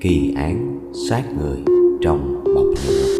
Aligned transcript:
Kỳ 0.00 0.34
án 0.36 0.80
sát 1.08 1.22
người 1.38 1.58
trong 2.02 2.44
bọc 2.54 2.64
lửa. 2.86 3.16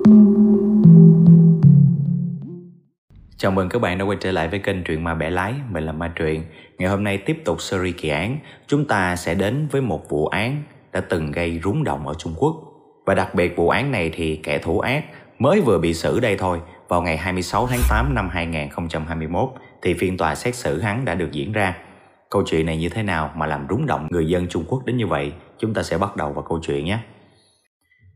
Chào 3.37 3.51
mừng 3.51 3.69
các 3.69 3.79
bạn 3.79 3.99
đã 3.99 4.05
quay 4.05 4.19
trở 4.21 4.33
lại 4.33 4.49
với 4.49 4.59
kênh 4.59 4.85
Truyện 4.85 5.05
Ma 5.05 5.15
Bẻ 5.15 5.31
Lái, 5.31 5.55
mình 5.71 5.85
là 5.85 5.93
Ma 5.93 6.13
Truyện. 6.17 6.43
Ngày 6.79 6.91
hôm 6.91 7.05
nay 7.05 7.19
tiếp 7.19 7.43
tục 7.45 7.61
series 7.61 7.95
kỳ 7.97 8.09
án, 8.09 8.39
chúng 8.67 8.85
ta 8.85 9.17
sẽ 9.17 9.35
đến 9.35 9.69
với 9.71 9.81
một 9.81 10.09
vụ 10.09 10.27
án 10.27 10.63
đã 10.93 11.01
từng 11.01 11.33
gây 11.33 11.61
rúng 11.65 11.85
động 11.85 12.09
ở 12.09 12.15
Trung 12.15 12.35
Quốc. 12.39 12.57
Và 13.07 13.15
đặc 13.15 13.35
biệt 13.35 13.57
vụ 13.57 13.69
án 13.69 13.91
này 13.91 14.11
thì 14.15 14.37
kẻ 14.37 14.59
thủ 14.59 14.81
ác 14.81 15.05
mới 15.39 15.61
vừa 15.61 15.79
bị 15.79 15.95
xử 15.95 16.21
đây 16.21 16.37
thôi, 16.37 16.61
vào 16.89 17.03
ngày 17.03 17.17
26 17.17 17.67
tháng 17.67 17.81
8 17.89 18.15
năm 18.15 18.29
2021 18.29 19.51
thì 19.83 19.95
phiên 19.95 20.17
tòa 20.17 20.35
xét 20.35 20.55
xử 20.55 20.81
hắn 20.81 21.05
đã 21.05 21.15
được 21.15 21.33
diễn 21.33 21.53
ra. 21.53 21.77
Câu 22.31 22.43
chuyện 22.47 22.67
này 22.67 22.77
như 22.77 22.89
thế 22.89 23.03
nào 23.03 23.31
mà 23.37 23.47
làm 23.47 23.67
rúng 23.71 23.87
động 23.87 24.07
người 24.11 24.27
dân 24.27 24.47
Trung 24.49 24.65
Quốc 24.69 24.85
đến 24.87 24.97
như 24.97 25.07
vậy? 25.07 25.33
Chúng 25.63 25.75
ta 25.75 25.83
sẽ 25.83 25.99
bắt 25.99 26.17
đầu 26.17 26.33
vào 26.33 26.43
câu 26.43 26.59
chuyện 26.63 26.85
nhé. 26.85 26.99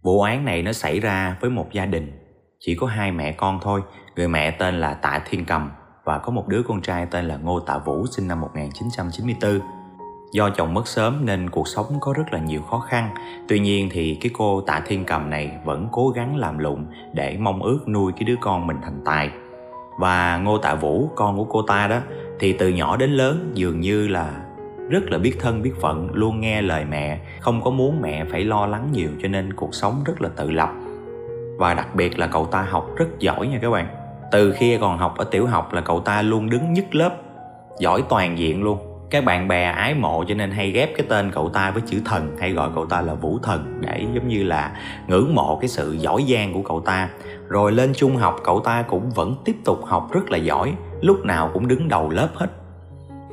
Vụ 0.02 0.22
án 0.22 0.44
này 0.44 0.62
nó 0.62 0.72
xảy 0.72 1.00
ra 1.00 1.36
với 1.40 1.50
một 1.50 1.72
gia 1.72 1.86
đình, 1.86 2.12
chỉ 2.61 2.75
có 2.75 2.86
hai 2.86 3.12
mẹ 3.12 3.32
con 3.32 3.58
thôi. 3.62 3.82
Người 4.16 4.29
mẹ 4.29 4.50
tên 4.50 4.80
là 4.80 4.94
Tạ 4.94 5.22
Thiên 5.30 5.44
Cầm 5.44 5.71
và 6.04 6.18
có 6.18 6.32
một 6.32 6.48
đứa 6.48 6.62
con 6.68 6.82
trai 6.82 7.07
tên 7.07 7.24
là 7.24 7.36
Ngô 7.36 7.61
Tạ 7.61 7.79
Vũ 7.79 8.07
sinh 8.07 8.29
năm 8.29 8.40
1994. 8.40 9.61
Do 10.32 10.50
chồng 10.50 10.74
mất 10.74 10.88
sớm 10.88 11.26
nên 11.26 11.50
cuộc 11.50 11.68
sống 11.68 11.86
có 12.00 12.12
rất 12.12 12.32
là 12.32 12.38
nhiều 12.38 12.62
khó 12.62 12.79
khăn. 12.79 13.14
Tuy 13.49 13.58
nhiên 13.58 13.88
thì 13.93 14.18
cái 14.21 14.30
cô 14.35 14.60
Tạ 14.60 14.82
Thiên 14.86 15.04
Cầm 15.04 15.30
này 15.30 15.58
vẫn 15.64 15.88
cố 15.93 16.08
gắng 16.08 16.36
làm 16.36 16.58
lụng 16.58 16.86
để 17.13 17.36
mong 17.40 17.63
ước 17.63 17.88
nuôi 17.88 18.13
cái 18.13 18.24
đứa 18.24 18.36
con 18.40 18.66
mình 18.66 18.76
thành 18.82 19.00
tài. 19.04 19.30
Và 19.99 20.38
Ngô 20.38 20.58
Tạ 20.58 20.74
Vũ, 20.74 21.10
con 21.16 21.36
của 21.36 21.44
cô 21.44 21.63
ta 21.63 21.86
đó, 21.86 22.00
thì 22.40 22.52
từ 22.52 22.68
nhỏ 22.68 22.96
đến 22.96 23.10
lớn 23.10 23.52
dường 23.54 23.80
như 23.80 24.08
là 24.08 24.46
rất 24.89 25.11
là 25.11 25.18
biết 25.18 25.36
thân, 25.40 25.63
biết 25.63 25.72
phận, 25.81 26.08
luôn 26.13 26.40
nghe 26.40 26.63
lời 26.63 26.85
mẹ, 26.85 27.18
không 27.40 27.63
có 27.63 27.71
muốn 27.71 28.03
mẹ 28.03 28.25
phải 28.25 28.44
lo 28.44 28.67
lắng 28.67 28.89
nhiều 28.93 29.11
cho 29.22 29.29
nên 29.29 29.53
cuộc 29.53 29.75
sống 29.75 30.04
rất 30.04 30.21
là 30.22 30.29
tự 30.36 30.50
lập. 30.50 30.71
Và 31.58 31.75
đặc 31.75 31.94
biệt 31.94 32.19
là 32.19 32.27
cậu 32.27 32.47
ta 32.47 32.62
học 32.62 32.91
rất 32.97 33.06
giỏi 33.19 33.47
nha 33.47 33.58
các 33.62 33.70
bạn. 33.70 33.86
Từ 34.33 34.52
khi 34.52 34.78
còn 34.78 34.98
học 34.98 35.14
ở 35.19 35.25
tiểu 35.25 35.47
học 35.47 35.72
là 35.72 35.80
cậu 35.80 36.00
ta 36.00 36.22
luôn 36.22 36.50
đứng 36.50 36.72
nhất 36.72 36.94
lớp, 36.94 37.16
giỏi 37.78 38.02
toàn 38.08 38.38
diện 38.38 38.62
luôn. 38.62 38.78
Các 39.10 39.25
bạn 39.25 39.48
bè 39.48 39.64
ái 39.64 39.94
mộ 39.94 40.25
cho 40.28 40.34
nên 40.34 40.50
hay 40.50 40.70
ghép 40.70 40.91
cái 40.97 41.06
tên 41.08 41.30
cậu 41.30 41.48
ta 41.48 41.70
với 41.70 41.82
chữ 41.86 42.00
thần, 42.05 42.36
hay 42.41 42.53
gọi 42.53 42.70
cậu 42.75 42.86
ta 42.86 43.00
là 43.00 43.14
vũ 43.14 43.38
thần, 43.42 43.78
để 43.80 44.06
giống 44.14 44.28
như 44.28 44.42
là 44.42 44.72
ngưỡng 45.06 45.34
mộ 45.34 45.58
cái 45.60 45.69
sự 45.69 45.92
giỏi 45.92 46.25
giang 46.28 46.53
của 46.55 46.62
cậu 46.62 46.80
ta. 46.80 47.08
Rồi 47.48 47.72
lên 47.72 47.92
trung 47.94 48.16
học, 48.16 48.41
cậu 48.44 48.60
ta 48.60 48.82
cũng 48.82 49.10
vẫn 49.10 49.34
tiếp 49.44 49.56
tục 49.64 49.84
học 49.84 50.12
rất 50.12 50.30
là 50.30 50.38
giỏi, 50.38 50.72
lúc 51.00 51.25
nào 51.25 51.50
cũng 51.55 51.69
đứng 51.69 51.88
đầu 51.88 52.10
lớp 52.10 52.28
hết 52.34 52.47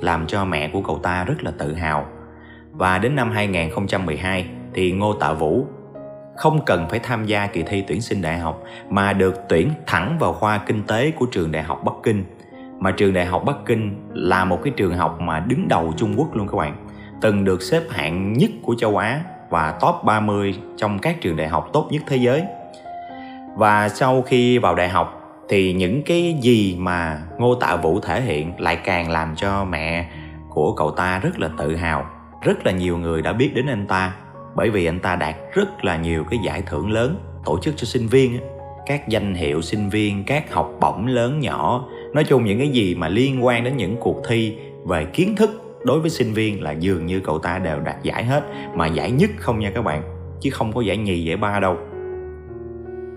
làm 0.03 0.27
cho 0.27 0.45
mẹ 0.45 0.67
của 0.67 0.81
cậu 0.81 0.99
ta 1.03 1.23
rất 1.23 1.43
là 1.43 1.51
tự 1.57 1.73
hào. 1.73 2.05
Và 2.71 2.97
đến 2.97 3.15
năm 3.15 3.31
2012 3.31 4.47
thì 4.73 4.91
Ngô 4.91 5.13
Tạ 5.13 5.33
Vũ 5.33 5.65
không 6.35 6.65
cần 6.65 6.89
phải 6.89 6.99
tham 6.99 7.25
gia 7.25 7.47
kỳ 7.47 7.63
thi 7.63 7.83
tuyển 7.87 8.01
sinh 8.01 8.21
đại 8.21 8.37
học, 8.37 8.63
mà 8.89 9.13
được 9.13 9.35
tuyển 9.49 9.69
thẳng 9.87 10.17
vào 10.19 10.33
khoa 10.33 10.57
kinh 10.57 10.83
tế 10.83 11.11
của 11.11 11.25
trường 11.25 11.51
đại 11.51 11.63
học 11.63 11.81
Bắc 11.85 11.93
Kinh. 12.03 12.23
Mà 12.79 12.91
trường 12.91 13.13
đại 13.13 13.25
học 13.25 13.43
Bắc 13.45 13.55
Kinh 13.65 13.95
là 14.13 14.45
một 14.45 14.59
cái 14.63 14.73
trường 14.77 14.97
học 14.97 15.21
mà 15.21 15.39
đứng 15.39 15.67
đầu 15.67 15.93
Trung 15.97 16.13
Quốc 16.17 16.35
luôn 16.35 16.47
các 16.47 16.57
bạn. 16.57 16.75
Từng 17.21 17.43
được 17.43 17.61
xếp 17.61 17.83
hạng 17.89 18.33
nhất 18.33 18.49
của 18.61 18.75
châu 18.75 18.97
Á 18.97 19.21
và 19.49 19.77
top 19.81 19.95
30 20.03 20.55
trong 20.77 20.99
các 20.99 21.21
trường 21.21 21.35
đại 21.35 21.47
học 21.47 21.69
tốt 21.73 21.87
nhất 21.91 22.01
thế 22.07 22.17
giới. 22.17 22.43
Và 23.55 23.89
sau 23.89 24.21
khi 24.21 24.57
vào 24.57 24.75
đại 24.75 24.89
học 24.89 25.22
thì 25.53 25.73
những 25.73 26.03
cái 26.03 26.35
gì 26.41 26.75
mà 26.79 27.21
Ngô 27.37 27.55
Tạ 27.55 27.75
Vũ 27.75 27.99
thể 27.99 28.21
hiện 28.21 28.53
lại 28.57 28.75
càng 28.75 29.09
làm 29.09 29.35
cho 29.35 29.65
mẹ 29.65 30.09
của 30.49 30.73
cậu 30.75 30.91
ta 30.91 31.19
rất 31.19 31.39
là 31.39 31.49
tự 31.57 31.75
hào. 31.75 32.05
Rất 32.41 32.65
là 32.65 32.71
nhiều 32.71 32.97
người 32.97 33.21
đã 33.21 33.33
biết 33.33 33.51
đến 33.55 33.67
anh 33.67 33.87
ta, 33.87 34.15
bởi 34.55 34.69
vì 34.69 34.85
anh 34.85 34.99
ta 34.99 35.15
đạt 35.15 35.35
rất 35.53 35.85
là 35.85 35.97
nhiều 35.97 36.23
cái 36.29 36.39
giải 36.45 36.61
thưởng 36.65 36.91
lớn, 36.91 37.17
tổ 37.45 37.59
chức 37.61 37.73
cho 37.77 37.85
sinh 37.85 38.07
viên 38.07 38.39
các 38.85 39.07
danh 39.07 39.33
hiệu 39.33 39.61
sinh 39.61 39.89
viên, 39.89 40.23
các 40.23 40.53
học 40.53 40.71
bổng 40.81 41.07
lớn 41.07 41.39
nhỏ, 41.39 41.85
nói 42.13 42.23
chung 42.23 42.45
những 42.45 42.59
cái 42.59 42.69
gì 42.69 42.95
mà 42.95 43.07
liên 43.07 43.45
quan 43.45 43.63
đến 43.63 43.77
những 43.77 43.97
cuộc 43.99 44.21
thi 44.29 44.57
về 44.85 45.05
kiến 45.05 45.35
thức 45.35 45.79
đối 45.85 45.99
với 45.99 46.09
sinh 46.09 46.33
viên 46.33 46.63
là 46.63 46.71
dường 46.71 47.05
như 47.05 47.19
cậu 47.19 47.39
ta 47.39 47.59
đều 47.59 47.79
đạt 47.79 48.03
giải 48.03 48.23
hết, 48.23 48.43
mà 48.75 48.87
giải 48.87 49.11
nhất 49.11 49.29
không 49.37 49.59
nha 49.59 49.71
các 49.75 49.81
bạn, 49.81 50.03
chứ 50.41 50.49
không 50.49 50.73
có 50.73 50.81
giải 50.81 50.97
nhì, 50.97 51.23
giải 51.23 51.37
ba 51.37 51.59
đâu 51.59 51.77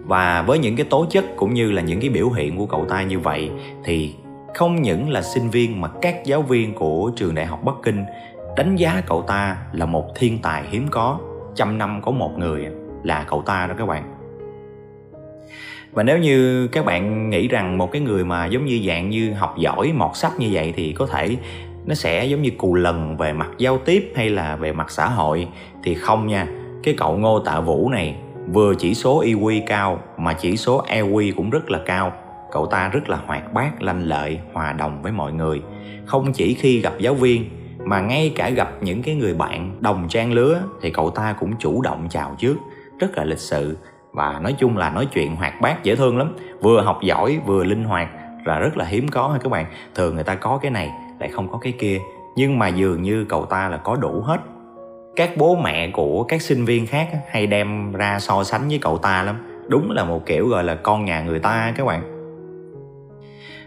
và 0.07 0.43
với 0.43 0.59
những 0.59 0.77
cái 0.77 0.87
tố 0.91 1.07
chất 1.11 1.25
cũng 1.37 1.55
như 1.55 1.73
là 1.73 1.83
những 1.83 2.01
cái 2.01 2.11
biểu 2.11 2.31
hiện 2.31 2.57
của 2.57 2.67
cậu 2.67 2.85
ta 2.85 3.03
như 3.03 3.19
vậy, 3.19 3.51
thì 3.85 4.15
không 4.55 4.83
những 4.83 5.11
là 5.11 5.23
sinh 5.23 5.51
viên 5.51 5.81
mà 5.81 5.89
các 6.03 6.25
giáo 6.25 6.43
viên 6.43 6.75
của 6.75 7.11
trường 7.17 7.35
đại 7.35 7.47
học 7.47 7.65
Bắc 7.65 7.75
Kinh 7.83 8.05
đánh 8.57 8.77
giá 8.77 9.03
cậu 9.07 9.23
ta 9.23 9.57
là 9.73 9.87
một 9.87 10.15
thiên 10.15 10.39
tài 10.43 10.65
hiếm 10.71 10.87
có, 10.91 11.19
trăm 11.55 11.79
năm 11.79 12.01
có 12.03 12.11
một 12.11 12.39
người 12.39 12.67
là 13.03 13.25
cậu 13.29 13.43
ta 13.43 13.67
đó 13.67 13.75
các 13.79 13.87
bạn. 13.87 14.13
Và 15.93 16.03
nếu 16.03 16.19
như 16.19 16.69
các 16.69 16.85
bạn 16.85 17.31
nghĩ 17.31 17.49
rằng 17.49 17.79
một 17.79 17.93
cái 17.93 18.03
người 18.03 18.25
mà 18.25 18.47
giống 18.47 18.67
như 18.67 18.81
dạng 18.89 19.11
như 19.11 19.33
học 19.33 19.55
giỏi 19.59 19.93
mọt 19.93 20.17
sách 20.17 20.33
như 20.39 20.49
vậy 20.53 20.73
thì 20.77 20.93
có 20.93 21.07
thể 21.07 21.37
nó 21.87 21.95
sẽ 21.95 22.25
giống 22.25 22.43
như 22.43 22.51
cù 22.59 22.75
lần 22.75 23.17
về 23.17 23.33
mặt 23.33 23.51
giao 23.59 23.79
tiếp 23.79 24.13
hay 24.17 24.31
là 24.31 24.57
về 24.57 24.73
mặt 24.73 24.91
xã 24.91 25.09
hội, 25.09 25.49
thì 25.83 25.95
không 25.95 26.27
nha, 26.27 26.47
cái 26.83 26.95
cậu 26.99 27.17
ngô 27.17 27.39
tạ 27.39 27.61
vũ 27.61 27.89
này 27.89 28.17
vừa 28.53 28.75
chỉ 28.75 28.95
số 28.95 29.23
EQ 29.23 29.63
cao, 29.67 30.01
mà 30.19 30.33
chỉ 30.33 30.57
số 30.57 30.85
EQ 30.89 31.33
cũng 31.37 31.51
rất 31.51 31.71
là 31.71 31.79
cao. 31.87 32.13
Cậu 32.53 32.67
ta 32.67 32.89
rất 32.89 33.09
là 33.09 33.19
hoạt 33.27 33.53
bát, 33.53 33.83
lanh 33.83 34.03
lợi, 34.03 34.39
hòa 34.53 34.73
đồng 34.73 35.03
với 35.03 35.13
mọi 35.13 35.33
người. 35.33 35.63
Không 36.05 36.33
chỉ 36.33 36.55
khi 36.55 36.81
gặp 36.81 36.93
giáo 36.99 37.15
viên, 37.15 37.51
mà 37.85 38.01
ngay 38.01 38.33
cả 38.37 38.51
gặp 38.51 38.71
những 38.81 39.03
cái 39.03 39.15
người 39.15 39.35
bạn 39.35 39.77
đồng 39.81 40.09
trang 40.09 40.33
lứa 40.33 40.63
thì 40.83 40.91
cậu 40.91 41.11
ta 41.11 41.33
cũng 41.33 41.53
chủ 41.59 41.83
động 41.83 42.07
chào 42.11 42.35
trước. 42.39 42.57
Rất 43.01 43.17
là 43.17 43.25
lịch 43.25 43.39
sự 43.39 43.77
và 44.13 44.41
nói 44.43 44.55
chung 44.59 44.77
là 44.77 44.91
nói 44.91 45.07
chuyện 45.13 45.37
hoạt 45.37 45.61
bát 45.61 45.85
dễ 45.85 45.97
thương 45.97 46.19
lắm. 46.19 46.37
Vừa 46.63 46.81
học 46.81 46.99
giỏi, 47.03 47.39
vừa 47.47 47.65
linh 47.65 47.85
hoạt 47.85 48.09
là 48.45 48.59
rất 48.59 48.77
là 48.77 48.85
hiếm 48.85 49.09
có 49.09 49.29
ha 49.29 49.39
các 49.39 49.49
bạn. 49.49 49.67
Thường 49.95 50.15
người 50.15 50.25
ta 50.25 50.35
có 50.35 50.59
cái 50.63 50.71
này, 50.71 50.91
lại 51.21 51.29
không 51.29 51.49
có 51.49 51.59
cái 51.59 51.73
kia. 51.79 52.01
Nhưng 52.37 52.59
mà 52.59 52.69
dường 52.69 53.03
như 53.03 53.25
cậu 53.29 53.47
ta 53.47 53.69
là 53.69 53.77
có 53.77 53.97
đủ 53.97 54.21
hết 54.25 54.41
các 55.17 55.31
bố 55.37 55.57
mẹ 55.57 55.91
của 55.91 56.25
các 56.25 56.43
sinh 56.43 56.65
viên 56.65 56.87
khác 56.87 57.09
hay 57.29 57.47
đem 57.47 57.93
ra 57.93 58.19
so 58.19 58.45
sánh 58.45 58.69
với 58.69 58.79
cậu 58.79 58.99
ta 58.99 59.23
lắm. 59.23 59.37
Đúng 59.69 59.91
là 59.91 60.05
một 60.05 60.27
kiểu 60.27 60.49
gọi 60.49 60.65
là 60.65 60.75
con 60.75 61.05
nhà 61.05 61.23
người 61.23 61.39
ta 61.39 61.73
các 61.77 61.87
bạn. 61.87 62.03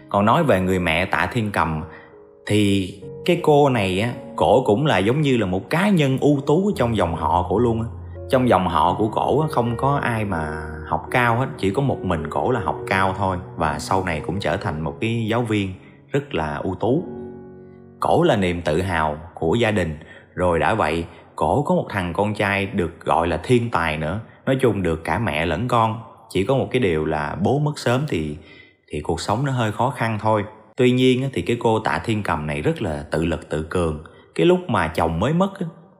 Còn 0.08 0.24
nói 0.24 0.44
về 0.44 0.60
người 0.60 0.78
mẹ 0.78 1.04
tạ 1.04 1.28
thiên 1.32 1.50
cầm, 1.52 1.82
thì 2.46 2.94
cái 3.24 3.40
cô 3.42 3.68
này 3.68 4.00
á, 4.00 4.12
cổ 4.36 4.62
cũng 4.66 4.86
là 4.86 4.98
giống 4.98 5.20
như 5.20 5.36
là 5.36 5.46
một 5.46 5.70
cá 5.70 5.88
nhân 5.88 6.18
ưu 6.20 6.40
tú 6.46 6.70
trong 6.76 6.96
dòng 6.96 7.14
họ 7.14 7.46
cổ 7.48 7.58
luôn 7.58 7.82
á. 7.82 7.88
Trong 8.30 8.48
dòng 8.48 8.68
họ 8.68 8.94
của 8.98 9.08
cổ 9.08 9.46
không 9.50 9.76
có 9.76 9.98
ai 10.02 10.24
mà 10.24 10.62
học 10.88 11.06
cao 11.10 11.36
hết, 11.36 11.46
chỉ 11.58 11.70
có 11.70 11.82
một 11.82 11.98
mình 12.02 12.30
cổ 12.30 12.50
là 12.50 12.60
học 12.60 12.78
cao 12.86 13.14
thôi, 13.18 13.36
và 13.56 13.78
sau 13.78 14.04
này 14.04 14.20
cũng 14.26 14.40
trở 14.40 14.56
thành 14.56 14.80
một 14.80 14.96
cái 15.00 15.26
giáo 15.30 15.42
viên 15.42 15.74
rất 16.12 16.34
là 16.34 16.54
ưu 16.54 16.74
tú. 16.74 17.04
Cổ 18.00 18.22
là 18.22 18.36
niềm 18.36 18.62
tự 18.62 18.82
hào 18.82 19.16
của 19.34 19.54
gia 19.54 19.70
đình, 19.70 19.98
rồi 20.34 20.58
đã 20.58 20.74
vậy 20.74 21.04
cổ 21.40 21.62
có 21.62 21.74
một 21.74 21.86
thằng 21.88 22.12
con 22.12 22.34
trai 22.34 22.66
được 22.66 23.04
gọi 23.04 23.28
là 23.28 23.40
thiên 23.42 23.70
tài 23.70 23.96
nữa. 23.96 24.20
Nói 24.46 24.56
chung 24.60 24.82
được 24.82 25.04
cả 25.04 25.18
mẹ 25.18 25.46
lẫn 25.46 25.68
con. 25.68 26.02
Chỉ 26.28 26.44
có 26.44 26.54
một 26.54 26.68
cái 26.70 26.80
điều 26.80 27.04
là 27.04 27.36
bố 27.42 27.58
mất 27.58 27.72
sớm 27.76 28.04
thì 28.08 28.36
thì 28.88 29.00
cuộc 29.00 29.20
sống 29.20 29.44
nó 29.44 29.52
hơi 29.52 29.72
khó 29.72 29.90
khăn 29.90 30.18
thôi. 30.22 30.44
Tuy 30.76 30.90
nhiên 30.90 31.30
thì 31.32 31.42
cái 31.42 31.56
cô 31.60 31.78
tạ 31.78 32.00
thiên 32.04 32.22
cầm 32.22 32.46
này 32.46 32.62
rất 32.62 32.82
là 32.82 33.04
tự 33.10 33.24
lực 33.24 33.50
tự 33.50 33.66
cường. 33.70 34.04
Cái 34.34 34.46
lúc 34.46 34.58
mà 34.68 34.88
chồng 34.88 35.20
mới 35.20 35.32
mất 35.32 35.50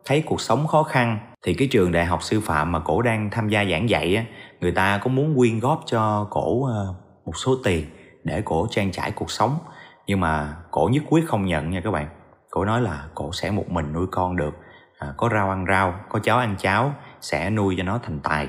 thấy 0.04 0.22
cuộc 0.26 0.40
sống 0.40 0.66
khó 0.66 0.82
khăn, 0.82 1.18
thì 1.42 1.54
cái 1.54 1.68
trường 1.70 1.92
đại 1.92 2.04
học 2.04 2.22
sư 2.22 2.40
phạm 2.40 2.72
mà 2.72 2.78
cổ 2.78 3.02
đang 3.02 3.30
tham 3.30 3.48
gia 3.48 3.64
giảng 3.64 3.88
dạy 3.88 4.26
người 4.60 4.72
ta 4.72 4.98
có 4.98 5.10
muốn 5.10 5.34
quyên 5.36 5.60
góp 5.60 5.82
cho 5.86 6.26
cổ 6.30 6.64
ờ, 6.64 6.94
một 7.26 7.36
số 7.36 7.56
tiền 7.64 7.84
để 8.24 8.42
cổ 8.44 8.66
trang 8.70 8.92
trải 8.92 9.10
cuộc 9.10 9.30
sống. 9.30 9.58
Nhưng 10.06 10.20
mà 10.20 10.56
cổ 10.70 10.88
nhất 10.92 11.02
quyết 11.10 11.28
không 11.28 11.46
nhận 11.46 11.70
nha 11.70 11.80
các 11.84 11.90
bạn. 11.90 12.08
Cổ 12.50 12.64
nói 12.64 12.80
là 12.80 13.04
cổ 13.14 13.32
sẽ 13.32 13.50
một 13.50 13.70
mình 13.70 13.92
nuôi 13.92 14.06
con 14.10 14.36
được 14.36 14.54
à, 15.00 15.08
có 15.16 15.28
rau 15.32 15.50
ăn 15.50 15.64
rau 15.68 15.94
có 16.08 16.18
cháo 16.18 16.38
ăn 16.38 16.54
cháo 16.58 16.94
sẽ 17.20 17.50
nuôi 17.50 17.74
cho 17.78 17.82
nó 17.82 17.98
thành 18.02 18.20
tài. 18.22 18.48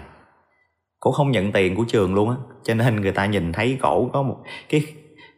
Cổ 1.00 1.12
không 1.12 1.31
nhận 1.31 1.52
tiền 1.52 1.75
của 1.75 1.86
trường 1.88 2.16
luôn 2.16 2.30
á 2.30 2.36
cho 2.64 2.74
nên 2.74 3.02
người 3.02 3.12
ta 3.12 3.25
nhìn 3.25 3.54
thấy 3.54 3.78
cổ 3.81 4.10
có 4.14 4.22
một 4.22 4.38
cái 4.70 4.81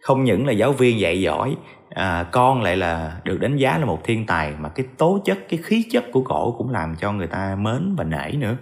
không 0.01 0.23
những 0.23 0.47
là 0.47 0.53
giáo 0.53 0.71
viên 0.71 0.99
dạy 0.99 1.21
giỏi 1.21 1.55
à, 1.89 2.25
con 2.31 2.61
lại 2.61 2.77
là 2.77 3.21
được 3.23 3.37
đánh 3.39 3.57
giá 3.57 3.77
là 3.77 3.85
một 3.85 4.03
thiên 4.03 4.25
tài 4.25 4.53
mà 4.59 4.69
cái 4.69 4.85
tố 4.97 5.19
chất 5.25 5.37
cái 5.49 5.59
khí 5.63 5.85
chất 5.91 6.03
của 6.11 6.21
cổ 6.21 6.55
cũng 6.57 6.69
làm 6.69 6.95
cho 6.95 7.11
người 7.11 7.27
ta 7.27 7.55
mến 7.59 7.95
và 7.97 8.03
nể 8.03 8.31
nữa. 8.31 8.57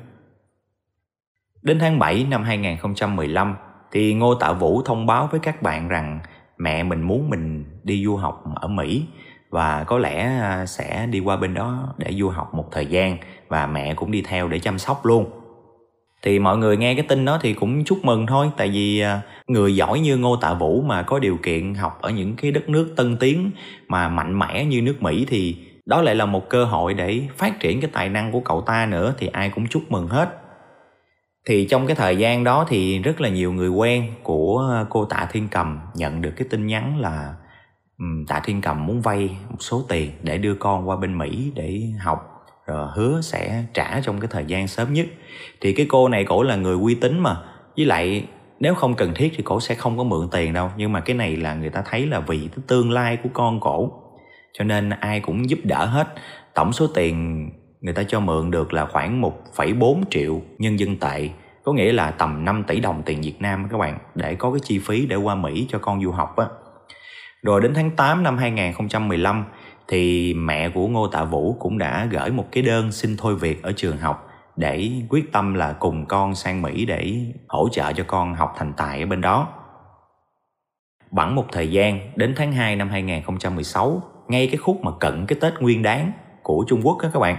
Đến 1.62 1.80
tháng 1.80 2.00
7 2.00 2.26
năm 2.30 2.44
2015 2.44 3.56
thì 3.92 4.14
Ngô 4.14 4.36
Tạ 4.36 4.54
Vũ 4.54 4.82
thông 4.86 5.06
báo 5.06 5.28
với 5.32 5.40
các 5.40 5.62
bạn 5.62 5.88
rằng 5.88 6.20
mẹ 6.58 6.84
mình 6.84 7.02
muốn 7.02 7.30
mình 7.30 7.66
đi 7.84 8.04
du 8.06 8.16
học 8.16 8.44
ở 8.56 8.68
Mỹ 8.68 9.06
và 9.52 9.84
có 9.84 9.98
lẽ 9.98 10.22
à, 10.42 10.66
sẽ 10.66 11.08
đi 11.12 11.20
qua 11.20 11.38
bên 11.38 11.54
đó 11.54 11.94
để 11.98 12.14
du 12.14 12.30
học 12.30 12.54
một 12.54 12.72
thời 12.72 12.86
gian 12.86 13.18
và 13.48 13.68
mẹ 13.68 13.94
cũng 13.94 14.12
đi 14.12 14.22
theo 14.22 14.48
để 14.48 14.60
chăm 14.60 14.80
sóc 14.80 15.06
luôn. 15.06 15.30
Thì 16.24 16.40
mọi 16.40 16.58
người 16.58 16.78
nghe 16.78 16.96
cái 16.96 17.06
tin 17.08 17.26
đó 17.26 17.40
thì 17.42 17.54
cũng 17.54 17.84
chúc 17.84 18.06
mừng 18.06 18.28
thôi, 18.28 18.52
tại 18.58 18.70
vì 18.70 19.00
à, 19.00 19.22
người 19.48 19.76
giỏi 19.76 20.00
như 20.00 20.18
ngô 20.18 20.36
tạ 20.36 20.54
vũ 20.54 20.82
mà 20.82 21.04
có 21.04 21.20
điều 21.20 21.38
kiện 21.44 21.74
học 21.74 21.98
ở 22.02 22.10
những 22.10 22.36
cái 22.36 22.52
đất 22.52 22.70
nước 22.70 22.94
tân 22.96 23.18
tiến 23.18 23.52
mà 23.88 24.10
mạnh 24.10 24.40
mẽ 24.40 24.66
như 24.66 24.82
nước 24.82 25.02
mỹ 25.02 25.26
thì 25.30 25.58
đó 25.86 26.02
lại 26.02 26.16
là 26.16 26.26
một 26.26 26.50
cơ 26.50 26.66
hội 26.66 26.94
để 26.94 27.22
phát 27.38 27.60
triển 27.60 27.82
cái 27.82 27.90
tài 27.94 28.10
năng 28.10 28.32
của 28.32 28.40
cậu 28.40 28.62
ta 28.62 28.86
nữa 28.86 29.14
thì 29.18 29.28
ai 29.28 29.50
cũng 29.50 29.68
chúc 29.68 29.92
mừng 29.92 30.08
hết. 30.08 30.30
Thì 31.46 31.68
trong 31.70 31.88
cái 31.88 31.96
thời 31.96 32.18
gian 32.18 32.44
đó 32.44 32.66
thì 32.70 33.00
rất 33.00 33.22
là 33.22 33.30
nhiều 33.30 33.54
người 33.54 33.70
quen 33.70 34.14
của 34.24 34.70
à, 34.72 34.86
cô 34.90 35.06
tạ 35.06 35.28
thiên 35.32 35.48
cầm 35.48 35.80
nhận 35.96 36.22
được 36.22 36.32
cái 36.36 36.48
tin 36.50 36.68
nhắn 36.68 37.00
là 37.00 37.34
tạ 38.28 38.42
thiên 38.44 38.62
cầm 38.62 38.86
muốn 38.86 39.02
vay 39.02 39.30
một 39.50 39.58
số 39.60 39.86
tiền 39.90 40.12
để 40.24 40.38
đưa 40.38 40.56
con 40.56 40.90
qua 40.90 40.96
bên 40.96 41.18
mỹ 41.18 41.52
để 41.56 41.82
học 42.00 42.32
rồi 42.66 42.88
hứa 42.96 43.22
sẽ 43.22 43.64
trả 43.74 44.00
trong 44.00 44.20
cái 44.20 44.28
thời 44.32 44.46
gian 44.46 44.68
sớm 44.68 44.94
nhất. 44.94 45.08
Thì 45.62 45.74
cái 45.74 45.86
cô 45.90 46.10
này 46.10 46.26
cổ 46.26 46.44
là 46.44 46.56
người 46.56 46.76
uy 46.76 46.96
tín 46.96 47.20
mà. 47.20 47.38
Với 47.78 47.86
lại 47.86 48.26
nếu 48.60 48.76
không 48.76 48.96
cần 48.96 49.14
thiết 49.16 49.34
thì 49.36 49.44
cổ 49.44 49.60
sẽ 49.60 49.76
không 49.76 49.98
có 49.98 50.04
mượn 50.04 50.28
tiền 50.32 50.54
đâu. 50.54 50.70
Nhưng 50.78 50.92
mà 50.94 51.00
cái 51.00 51.16
này 51.16 51.38
là 51.38 51.54
người 51.54 51.70
ta 51.70 51.84
thấy 51.86 52.08
là 52.08 52.20
vì 52.20 52.38
cái 52.38 52.64
tương 52.68 52.92
lai 52.92 53.18
của 53.24 53.30
con 53.34 53.60
cổ. 53.60 53.92
Cho 54.54 54.64
nên 54.64 54.90
ai 54.90 55.20
cũng 55.20 55.50
giúp 55.50 55.60
đỡ 55.64 55.86
hết. 55.86 56.08
Tổng 56.54 56.74
số 56.74 56.88
tiền 56.88 57.50
người 57.82 57.94
ta 57.94 58.04
cho 58.08 58.20
mượn 58.20 58.52
được 58.52 58.74
là 58.74 58.86
khoảng 58.86 59.22
1,4 59.22 60.04
triệu 60.10 60.42
nhân 60.58 60.80
dân 60.80 60.98
tệ. 60.98 61.30
Có 61.64 61.74
nghĩa 61.74 61.92
là 61.92 62.12
tầm 62.12 62.46
5 62.46 62.64
tỷ 62.68 62.80
đồng 62.80 63.04
tiền 63.04 63.22
Việt 63.22 63.42
Nam 63.42 63.68
các 63.72 63.78
bạn 63.78 63.98
để 64.16 64.36
có 64.36 64.52
cái 64.52 64.60
chi 64.64 64.80
phí 64.80 65.06
để 65.06 65.16
qua 65.16 65.36
Mỹ 65.36 65.68
cho 65.70 65.80
con 65.80 66.04
du 66.04 66.12
học 66.12 66.36
á 66.38 66.46
rồi 67.42 67.62
đến 67.62 67.74
tháng 67.74 67.92
8 67.92 68.24
năm 68.24 68.38
2015 68.38 69.46
thì 69.88 70.34
mẹ 70.34 70.70
của 70.70 70.88
Ngô 70.88 71.08
Tạ 71.08 71.24
Vũ 71.24 71.56
cũng 71.60 71.78
đã 71.78 72.06
gửi 72.12 72.32
một 72.32 72.46
cái 72.52 72.64
đơn 72.64 72.92
xin 72.92 73.18
thôi 73.18 73.36
việc 73.36 73.64
ở 73.64 73.72
trường 73.76 73.98
học 73.98 74.28
để 74.56 74.92
quyết 75.10 75.32
tâm 75.32 75.54
là 75.54 75.74
cùng 75.74 76.06
con 76.06 76.36
sang 76.36 76.62
Mỹ 76.62 76.86
để 76.86 77.16
hỗ 77.48 77.70
trợ 77.72 77.94
cho 77.94 78.04
con 78.08 78.36
học 78.36 78.54
thành 78.58 78.74
tài 78.78 79.00
ở 79.00 79.06
bên 79.06 79.22
đó. 79.22 79.48
Bẵng 81.12 81.36
một 81.36 81.46
thời 81.52 81.72
gian 81.72 82.00
đến 82.16 82.34
tháng 82.38 82.52
2 82.52 82.76
năm 82.76 82.90
2016, 82.90 84.02
ngay 84.28 84.48
cái 84.48 84.58
khúc 84.58 84.84
mà 84.84 84.92
cận 85.00 85.26
cái 85.26 85.38
Tết 85.42 85.54
Nguyên 85.60 85.84
Đán 85.84 86.12
của 86.44 86.66
Trung 86.68 86.82
Quốc 86.84 86.98
đó 87.04 87.10
các 87.14 87.20
bạn. 87.20 87.38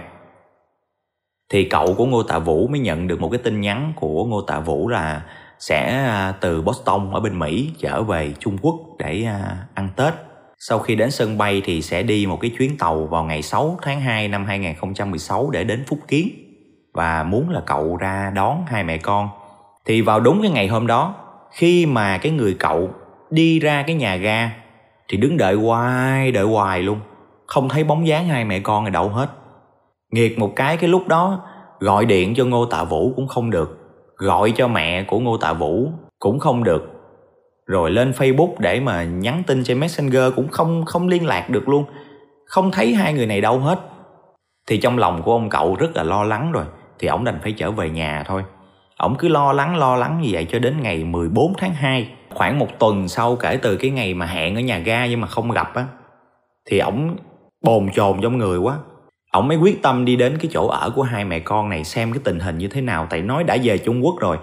Thì 1.49 1.65
cậu 1.69 1.95
của 1.97 2.05
Ngô 2.05 2.23
Tạ 2.23 2.39
Vũ 2.39 2.67
mới 2.67 2.79
nhận 2.79 3.07
được 3.07 3.21
một 3.21 3.29
cái 3.29 3.41
tin 3.43 3.61
nhắn 3.61 3.93
của 3.95 4.25
Ngô 4.25 4.41
Tạ 4.41 4.59
Vũ 4.59 4.89
là 4.89 5.25
sẽ 5.67 5.83
à, 5.91 6.33
từ 6.41 6.61
Boston 6.61 7.11
ở 7.13 7.19
bên 7.19 7.39
Mỹ 7.39 7.69
trở 7.79 8.03
về 8.03 8.33
Trung 8.39 8.57
Quốc 8.61 8.75
để 8.99 9.23
à, 9.23 9.57
ăn 9.73 9.89
Tết. 9.95 10.13
Sau 10.57 10.79
khi 10.79 10.95
đến 10.95 11.11
sân 11.11 11.37
bay 11.37 11.61
thì 11.65 11.81
sẽ 11.81 12.03
đi 12.03 12.25
một 12.25 12.37
cái 12.41 12.51
chuyến 12.57 12.77
tàu 12.77 13.05
vào 13.05 13.23
ngày 13.23 13.41
6 13.41 13.77
tháng 13.81 14.01
2 14.01 14.27
năm 14.27 14.45
2016 14.45 15.49
để 15.49 15.63
đến 15.63 15.83
Phúc 15.87 15.99
Kiến 16.07 16.29
và 16.93 17.23
muốn 17.23 17.49
là 17.49 17.61
cậu 17.65 17.97
ra 17.97 18.31
đón 18.35 18.65
hai 18.67 18.83
mẹ 18.83 18.97
con. 18.97 19.29
Thì 19.85 20.01
vào 20.01 20.19
đúng 20.19 20.41
cái 20.41 20.51
ngày 20.51 20.67
hôm 20.67 20.87
đó, 20.87 21.15
khi 21.51 21.85
mà 21.85 22.17
cái 22.17 22.31
người 22.31 22.55
cậu 22.59 22.89
đi 23.29 23.59
ra 23.59 23.83
cái 23.87 23.95
nhà 23.95 24.15
ga 24.15 24.51
thì 25.09 25.17
đứng 25.17 25.37
đợi 25.37 25.55
hoài 25.55 26.31
đợi 26.31 26.45
hoài 26.45 26.81
luôn, 26.81 26.99
không 27.47 27.69
thấy 27.69 27.83
bóng 27.83 28.07
dáng 28.07 28.27
hai 28.27 28.45
mẹ 28.45 28.59
con 28.59 28.85
ở 28.85 28.89
đâu 28.89 29.09
hết. 29.09 29.27
Nghiệt 30.11 30.39
một 30.39 30.53
cái 30.55 30.77
cái 30.77 30.89
lúc 30.89 31.07
đó 31.07 31.45
gọi 31.79 32.05
điện 32.05 32.35
cho 32.35 32.45
Ngô 32.45 32.65
Tạ 32.65 32.83
Vũ 32.83 33.13
cũng 33.15 33.27
không 33.27 33.49
được 33.49 33.82
gọi 34.15 34.53
cho 34.55 34.67
mẹ 34.67 35.03
của 35.03 35.19
Ngô 35.19 35.37
Tạ 35.37 35.53
Vũ, 35.53 35.91
cũng 36.19 36.39
không 36.39 36.63
được. 36.63 36.89
Rồi 37.65 37.91
lên 37.91 38.11
Facebook 38.11 38.53
để 38.59 38.79
mà 38.79 39.03
nhắn 39.03 39.43
tin 39.47 39.63
trên 39.63 39.79
Messenger 39.79 40.33
cũng 40.35 40.47
không 40.47 40.85
không 40.85 41.07
liên 41.07 41.25
lạc 41.25 41.49
được 41.49 41.69
luôn. 41.69 41.85
Không 42.45 42.71
thấy 42.71 42.93
hai 42.93 43.13
người 43.13 43.25
này 43.25 43.41
đâu 43.41 43.59
hết. 43.59 43.79
Thì 44.67 44.77
trong 44.77 44.97
lòng 44.97 45.21
của 45.21 45.31
ông 45.31 45.49
cậu 45.49 45.75
rất 45.75 45.95
là 45.95 46.03
lo 46.03 46.23
lắng 46.23 46.51
rồi, 46.51 46.65
thì 46.99 47.07
ổng 47.07 47.23
đành 47.23 47.39
phải 47.43 47.51
trở 47.51 47.71
về 47.71 47.89
nhà 47.89 48.23
thôi. 48.27 48.43
Ổng 48.97 49.15
cứ 49.19 49.27
lo 49.27 49.53
lắng 49.53 49.77
lo 49.77 49.95
lắng 49.95 50.19
như 50.21 50.29
vậy 50.31 50.47
cho 50.49 50.59
đến 50.59 50.81
ngày 50.81 51.03
14 51.03 51.53
tháng 51.57 51.73
2 51.73 52.09
khoảng 52.33 52.59
một 52.59 52.79
tuần 52.79 53.07
sau 53.07 53.35
kể 53.35 53.59
từ 53.61 53.77
cái 53.77 53.91
ngày 53.91 54.13
mà 54.13 54.25
hẹn 54.25 54.55
ở 54.55 54.61
nhà 54.61 54.77
ga 54.77 55.05
nhưng 55.05 55.21
mà 55.21 55.27
không 55.27 55.51
gặp 55.51 55.75
á, 55.75 55.85
thì 56.65 56.79
ổng 56.79 57.15
bồn 57.63 57.89
chồn 57.93 58.21
trong 58.21 58.37
người 58.37 58.57
quá 58.57 58.77
ổng 59.33 59.47
mới 59.47 59.57
quyết 59.57 59.81
tâm 59.81 60.05
đi 60.05 60.15
đến 60.15 60.37
cái 60.37 60.47
chỗ 60.53 60.67
ở 60.67 60.89
của 60.95 61.03
hai 61.03 61.25
mẹ 61.25 61.39
con 61.39 61.69
này 61.69 61.83
xem 61.83 62.11
cái 62.11 62.21
tình 62.23 62.39
hình 62.39 62.57
như 62.57 62.67
thế 62.67 62.81
nào 62.81 63.07
tại 63.09 63.21
nói 63.21 63.43
đã 63.43 63.57
về 63.63 63.77
trung 63.77 64.05
quốc 64.05 64.15
rồi 64.19 64.37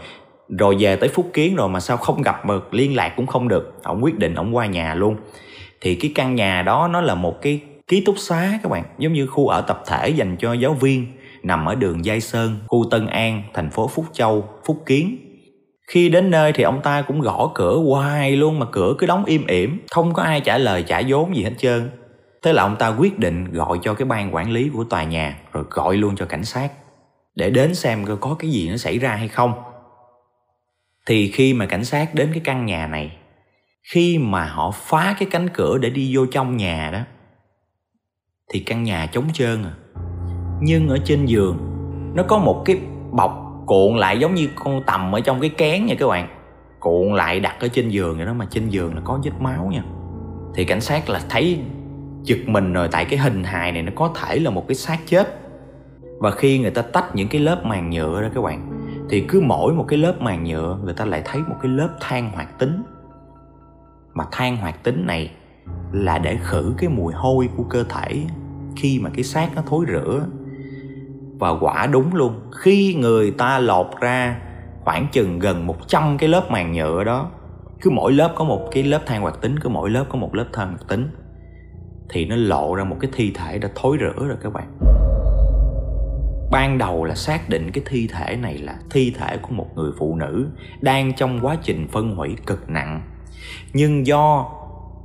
rồi 0.59 0.77
về 0.79 0.97
tới 0.97 1.09
phúc 1.09 1.31
kiến 1.33 1.57
rồi 1.57 1.69
mà 1.69 1.81
sao 1.81 1.97
không 1.97 2.23
gặp 2.23 2.47
mà 2.47 2.55
liên 2.71 2.97
lạc 2.97 3.13
cũng 3.17 3.27
không 3.27 3.49
được 3.49 3.83
ổng 3.83 4.05
quyết 4.05 4.19
định 4.19 4.35
ổng 4.35 4.57
qua 4.57 4.67
nhà 4.67 4.95
luôn 4.95 5.17
thì 5.81 5.95
cái 5.95 6.13
căn 6.15 6.35
nhà 6.35 6.63
đó 6.63 6.89
nó 6.93 7.01
là 7.01 7.15
một 7.15 7.43
cái 7.43 7.61
ký 7.87 8.01
túc 8.01 8.19
xá 8.19 8.59
các 8.63 8.69
bạn 8.69 8.85
giống 8.99 9.13
như 9.13 9.27
khu 9.27 9.49
ở 9.49 9.61
tập 9.61 9.83
thể 9.87 10.09
dành 10.09 10.37
cho 10.41 10.53
giáo 10.53 10.75
viên 10.75 11.07
nằm 11.43 11.67
ở 11.67 11.75
đường 11.75 12.05
Giai 12.05 12.21
Sơn, 12.21 12.59
khu 12.67 12.85
Tân 12.91 13.07
An, 13.07 13.43
thành 13.55 13.71
phố 13.71 13.89
Phúc 13.89 14.05
Châu, 14.13 14.49
Phúc 14.65 14.83
Kiến. 14.87 15.17
Khi 15.87 16.09
đến 16.09 16.31
nơi 16.31 16.53
thì 16.53 16.63
ông 16.63 16.81
ta 16.83 17.03
cũng 17.03 17.21
gõ 17.21 17.51
cửa 17.55 17.77
hoài 17.77 18.37
luôn 18.37 18.59
mà 18.59 18.67
cửa 18.73 18.95
cứ 18.99 19.07
đóng 19.07 19.25
im 19.25 19.47
ỉm, 19.47 19.79
không 19.91 20.13
có 20.15 20.23
ai 20.23 20.41
trả 20.41 20.59
lời 20.59 20.85
trả 20.87 21.03
vốn 21.09 21.37
gì 21.37 21.43
hết 21.43 21.53
trơn. 21.59 21.91
Thế 22.43 22.53
là 22.53 22.63
ông 22.63 22.77
ta 22.79 22.89
quyết 22.89 23.19
định 23.19 23.53
gọi 23.53 23.79
cho 23.83 23.95
cái 23.95 24.07
ban 24.07 24.35
quản 24.35 24.51
lý 24.51 24.71
của 24.75 24.85
tòa 24.85 25.05
nhà 25.05 25.39
rồi 25.53 25.65
gọi 25.71 25.97
luôn 25.97 26.17
cho 26.17 26.27
cảnh 26.27 26.45
sát 26.45 26.73
để 27.35 27.51
đến 27.51 27.75
xem 27.75 28.05
coi 28.05 28.17
có 28.17 28.37
cái 28.39 28.51
gì 28.51 28.71
nó 28.71 28.77
xảy 28.77 28.99
ra 28.99 29.17
hay 29.17 29.29
không. 29.29 29.53
Thì 31.07 31.31
khi 31.31 31.55
mà 31.55 31.67
cảnh 31.67 31.85
sát 31.85 32.15
đến 32.15 32.31
cái 32.33 32.41
căn 32.45 32.67
nhà 32.67 32.87
này, 32.87 33.17
khi 33.83 34.19
mà 34.19 34.45
họ 34.45 34.71
phá 34.71 35.17
cái 35.19 35.29
cánh 35.31 35.49
cửa 35.49 35.79
để 35.79 35.91
đi 35.91 36.17
vô 36.17 36.27
trong 36.27 36.57
nhà 36.57 36.91
đó 36.93 37.01
thì 38.53 38.61
căn 38.61 38.83
nhà 38.83 39.07
trống 39.07 39.25
trơn 39.33 39.65
à. 39.65 39.73
Nhưng 40.61 40.89
ở 40.89 40.99
trên 41.05 41.27
giường 41.27 41.59
nó 42.15 42.23
có 42.23 42.39
một 42.39 42.63
cái 42.65 42.79
bọc 43.11 43.63
cuộn 43.67 43.97
lại 43.97 44.19
giống 44.19 44.35
như 44.35 44.49
con 44.55 44.83
tầm 44.87 45.13
ở 45.15 45.21
trong 45.21 45.41
cái 45.41 45.51
kén 45.51 45.87
nha 45.87 45.95
các 45.99 46.09
bạn. 46.09 46.29
Cuộn 46.81 47.15
lại 47.15 47.41
đặt 47.41 47.57
ở 47.61 47.69
trên 47.69 47.89
giường 47.89 48.17
vậy 48.17 48.27
đó 48.27 48.33
mà 48.33 48.47
trên 48.51 48.69
giường 48.69 48.95
là 48.95 49.01
có 49.05 49.21
vết 49.25 49.33
máu 49.41 49.71
nha. 49.73 49.83
Thì 50.55 50.65
cảnh 50.65 50.81
sát 50.81 51.09
là 51.09 51.21
thấy 51.29 51.61
giật 52.23 52.39
mình 52.47 52.73
rồi 52.73 52.89
tại 52.93 53.05
cái 53.05 53.19
hình 53.19 53.45
hài 53.45 53.73
này 53.73 53.83
nó 53.83 53.93
có 53.97 54.11
thể 54.15 54.39
là 54.39 54.51
một 54.51 54.69
cái 54.69 54.75
xác 54.75 54.99
chết. 55.07 55.41
Và 56.19 56.31
khi 56.31 56.59
người 56.59 56.71
ta 56.71 56.83
tách 56.83 57.15
những 57.15 57.29
cái 57.29 57.41
lớp 57.41 57.65
màng 57.65 57.91
nhựa 57.91 58.23
ra 58.23 58.31
các 58.35 58.41
bạn, 58.41 58.71
thì 59.11 59.25
cứ 59.29 59.41
mỗi 59.41 59.75
một 59.75 59.85
cái 59.89 59.99
lớp 59.99 60.21
màng 60.21 60.45
nhựa, 60.45 60.79
người 60.85 60.95
ta 60.95 61.05
lại 61.05 61.23
thấy 61.25 61.41
một 61.43 61.57
cái 61.63 61.73
lớp 61.73 61.89
than 62.01 62.31
hoạt 62.31 62.59
tính. 62.59 62.83
Mà 64.15 64.25
than 64.33 64.57
hoạt 64.57 64.85
tính 64.85 65.07
này 65.07 65.31
là 65.93 66.19
để 66.19 66.39
khử 66.43 66.75
cái 66.79 66.91
mùi 66.91 67.13
hôi 67.13 67.49
của 67.57 67.63
cơ 67.63 67.85
thể 67.85 68.25
khi 68.77 68.99
mà 69.03 69.11
cái 69.15 69.25
xác 69.25 69.49
nó 69.57 69.63
thối 69.67 69.85
rữa 69.89 70.27
và 71.39 71.51
quả 71.51 71.87
đúng 71.87 72.15
luôn, 72.15 72.41
khi 72.53 72.95
người 72.95 73.31
ta 73.31 73.59
lột 73.59 73.87
ra 74.01 74.41
khoảng 74.85 75.07
chừng 75.13 75.39
gần 75.39 75.67
100 75.67 76.19
cái 76.19 76.29
lớp 76.29 76.51
màng 76.51 76.73
nhựa 76.73 77.05
đó, 77.05 77.31
cứ 77.81 77.91
mỗi 77.91 78.13
lớp 78.13 78.33
có 78.37 78.45
một 78.45 78.69
cái 78.73 78.83
lớp 78.83 79.01
than 79.07 79.23
hoạt 79.23 79.41
tính, 79.41 79.59
cứ 79.59 79.69
mỗi 79.69 79.91
lớp 79.91 80.05
có 80.09 80.19
một 80.19 80.35
lớp 80.35 80.47
than 80.53 80.69
hoạt 80.69 80.89
tính 80.89 81.09
thì 82.13 82.25
nó 82.25 82.37
lộ 82.37 82.75
ra 82.75 82.85
một 82.85 82.97
cái 83.01 83.11
thi 83.15 83.33
thể 83.35 83.59
đã 83.59 83.69
thối 83.75 83.97
rữa 83.97 84.27
rồi 84.27 84.37
các 84.43 84.53
bạn. 84.53 84.67
Ban 86.51 86.79
đầu 86.79 87.05
là 87.05 87.15
xác 87.15 87.49
định 87.49 87.71
cái 87.71 87.85
thi 87.87 88.09
thể 88.13 88.37
này 88.37 88.59
là 88.59 88.75
thi 88.91 89.15
thể 89.19 89.37
của 89.37 89.55
một 89.55 89.67
người 89.75 89.91
phụ 89.99 90.17
nữ 90.17 90.47
đang 90.81 91.13
trong 91.13 91.41
quá 91.43 91.57
trình 91.63 91.89
phân 91.89 92.17
hủy 92.17 92.37
cực 92.47 92.71
nặng. 92.71 93.03
Nhưng 93.73 94.07
do 94.07 94.51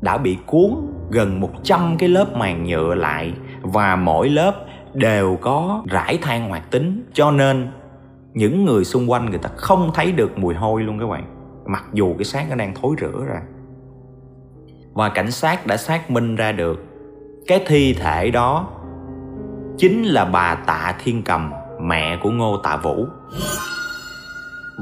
đã 0.02 0.18
bị 0.18 0.38
cuốn 0.46 0.70
gần 1.10 1.40
100 1.40 1.96
cái 2.00 2.10
lớp 2.10 2.38
màng 2.38 2.66
nhựa 2.66 2.96
lại 2.96 3.34
và 3.62 3.96
mỗi 3.96 4.30
lớp 4.30 4.66
đều 4.94 5.38
có 5.42 5.84
rải 5.86 6.18
than 6.22 6.50
hoạt 6.50 6.72
tính, 6.72 7.04
cho 7.14 7.32
nên 7.32 7.72
những 8.34 8.66
người 8.66 8.86
xung 8.86 9.12
quanh 9.12 9.30
người 9.30 9.40
ta 9.40 9.50
không 9.56 9.92
thấy 9.94 10.12
được 10.12 10.38
mùi 10.38 10.54
hôi 10.54 10.84
luôn 10.84 11.00
các 11.00 11.08
bạn, 11.08 11.24
mặc 11.66 11.86
dù 11.94 12.14
cái 12.18 12.26
xác 12.26 12.46
nó 12.50 12.56
đang 12.56 12.74
thối 12.76 12.96
rữa 13.00 13.26
ra. 13.28 13.42
Và 14.94 15.10
cảnh 15.10 15.32
sát 15.32 15.68
đã 15.68 15.78
xác 15.78 16.12
minh 16.12 16.36
ra 16.36 16.52
được 16.52 16.85
cái 17.48 17.64
thi 17.66 17.94
thể 17.94 18.32
đó 18.32 18.68
chính 19.78 20.04
là 20.04 20.26
bà 20.26 20.56
tạ 20.56 20.96
thiên 21.04 21.24
cầm, 21.24 21.52
mẹ 21.82 22.18
của 22.22 22.30
ngô 22.30 22.58
tạ 22.58 22.78
vũ. 22.78 23.08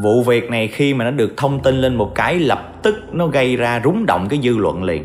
Vụ 0.03 0.23
việc 0.23 0.49
này 0.49 0.67
khi 0.67 0.93
mà 0.93 1.05
nó 1.05 1.11
được 1.11 1.33
thông 1.37 1.59
tin 1.63 1.75
lên 1.75 1.95
một 1.95 2.11
cái, 2.15 2.39
lập 2.39 2.73
tức 2.83 2.95
nó 3.11 3.27
gây 3.27 3.55
ra 3.55 3.81
rúng 3.83 4.05
động 4.05 4.27
cái 4.29 4.39
dư 4.43 4.57
luận 4.57 4.83
liền. 4.83 5.03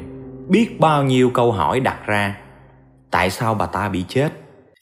Biết 0.49 0.81
bao 0.81 1.03
nhiêu 1.03 1.31
câu 1.31 1.53
hỏi 1.53 1.81
đặt 1.81 2.07
ra. 2.07 2.37
Tại 3.11 3.31
sao 3.31 3.55
bà 3.55 3.67
ta 3.67 3.89
bị 3.89 4.05
chết? 4.09 4.33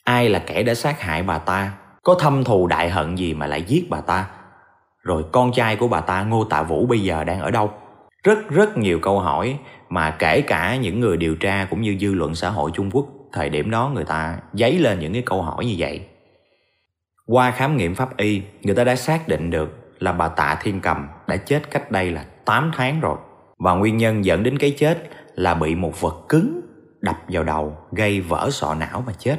Ai 0.04 0.28
là 0.28 0.38
kẻ 0.38 0.62
đã 0.62 0.75
sát 0.75 1.00
hại 1.00 1.23
bà 1.23 1.38
ta? 1.38 1.73
Có 2.02 2.14
thâm 2.14 2.45
thù 2.45 2.66
đại 2.66 2.90
hận 2.90 3.14
gì 3.14 3.35
mà 3.35 3.47
lại 3.47 3.62
giết 3.62 3.90
bà 3.90 4.00
ta? 4.00 4.26
Rồi 5.02 5.25
con 5.33 5.52
trai 5.52 5.76
của 5.76 5.88
bà 5.88 6.00
ta, 6.00 6.23
ngô 6.23 6.45
tạ 6.45 6.62
vũ, 6.62 6.87
bây 6.87 7.00
giờ 7.00 7.25
đang 7.25 7.40
ở 7.40 7.50
đâu? 7.50 7.71
Rất 8.26 8.49
rất 8.49 8.78
nhiều 8.78 8.99
câu 8.99 9.21
hỏi 9.21 9.59
mà 9.88 10.11
kể 10.11 10.40
cả 10.40 10.76
những 10.76 11.00
người 11.00 11.16
điều 11.16 11.37
tra 11.37 11.66
cũng 11.71 11.83
như 11.83 11.97
dư 12.00 12.14
luận 12.14 12.35
xã 12.35 12.50
hội 12.50 12.71
Trung 12.75 12.90
Quốc 12.90 13.06
thời 13.33 13.49
điểm 13.49 13.71
đó 13.71 13.90
người 13.95 14.04
ta 14.04 14.38
dấy 14.52 14.78
lên 14.78 14.99
những 14.99 15.12
cái 15.12 15.23
câu 15.26 15.42
hỏi 15.42 15.66
như 15.66 15.75
vậy. 15.78 16.00
Qua 17.26 17.50
khám 17.50 17.76
nghiệm 17.76 17.95
pháp 17.95 18.16
y, 18.16 18.42
người 18.62 18.75
ta 18.75 18.85
đã 18.85 18.97
xác 18.97 19.28
định 19.28 19.50
được 19.50 19.97
là 19.99 20.12
bà 20.12 20.28
Tạ 20.28 20.59
Thiên 20.62 20.80
Cầm 20.80 21.09
đã 21.28 21.37
chết 21.37 21.71
cách 21.71 21.90
đây 21.90 22.11
là 22.11 22.25
8 22.45 22.71
tháng 22.76 23.00
rồi. 23.00 23.16
Và 23.59 23.75
nguyên 23.75 23.97
nhân 23.97 24.25
dẫn 24.25 24.42
đến 24.42 24.59
cái 24.59 24.71
chết 24.71 25.11
là 25.35 25.54
bị 25.54 25.75
một 25.75 26.00
vật 26.00 26.28
cứng 26.28 26.61
đập 27.00 27.16
vào 27.28 27.45
đầu 27.45 27.76
gây 27.92 28.21
vỡ 28.21 28.49
sọ 28.50 28.75
não 28.75 29.04
mà 29.06 29.12
chết. 29.18 29.37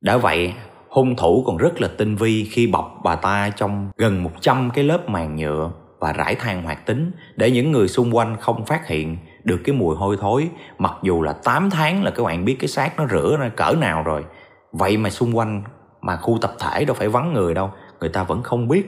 Đã 0.00 0.16
vậy, 0.16 0.54
hung 0.88 1.16
thủ 1.16 1.44
còn 1.46 1.56
rất 1.56 1.80
là 1.80 1.88
tinh 1.98 2.16
vi 2.16 2.44
khi 2.44 2.66
bọc 2.66 3.00
bà 3.04 3.16
ta 3.16 3.50
trong 3.56 3.90
gần 3.96 4.22
100 4.22 4.70
cái 4.74 4.84
lớp 4.84 5.08
màng 5.08 5.36
nhựa 5.36 5.70
và 6.02 6.12
rải 6.12 6.34
than 6.34 6.62
hoạt 6.62 6.86
tính 6.86 7.10
để 7.36 7.50
những 7.50 7.72
người 7.72 7.88
xung 7.88 8.16
quanh 8.16 8.36
không 8.40 8.66
phát 8.66 8.86
hiện 8.86 9.16
được 9.44 9.60
cái 9.64 9.74
mùi 9.76 9.96
hôi 9.96 10.16
thối. 10.20 10.48
Mặc 10.78 10.92
dù 11.02 11.22
là 11.22 11.32
8 11.32 11.70
tháng 11.70 12.04
là 12.04 12.10
các 12.10 12.22
bạn 12.22 12.44
biết 12.44 12.56
cái 12.60 12.68
xác 12.68 12.96
nó 12.96 13.06
rửa 13.10 13.36
ra 13.40 13.48
cỡ 13.48 13.74
nào 13.80 14.02
rồi. 14.02 14.24
Vậy 14.72 14.96
mà 14.96 15.10
xung 15.10 15.36
quanh 15.36 15.62
mà 16.00 16.16
khu 16.16 16.38
tập 16.40 16.54
thể 16.58 16.84
đâu 16.84 16.94
phải 16.94 17.08
vắng 17.08 17.32
người 17.32 17.54
đâu, 17.54 17.70
người 18.00 18.10
ta 18.10 18.22
vẫn 18.22 18.42
không 18.42 18.68
biết. 18.68 18.82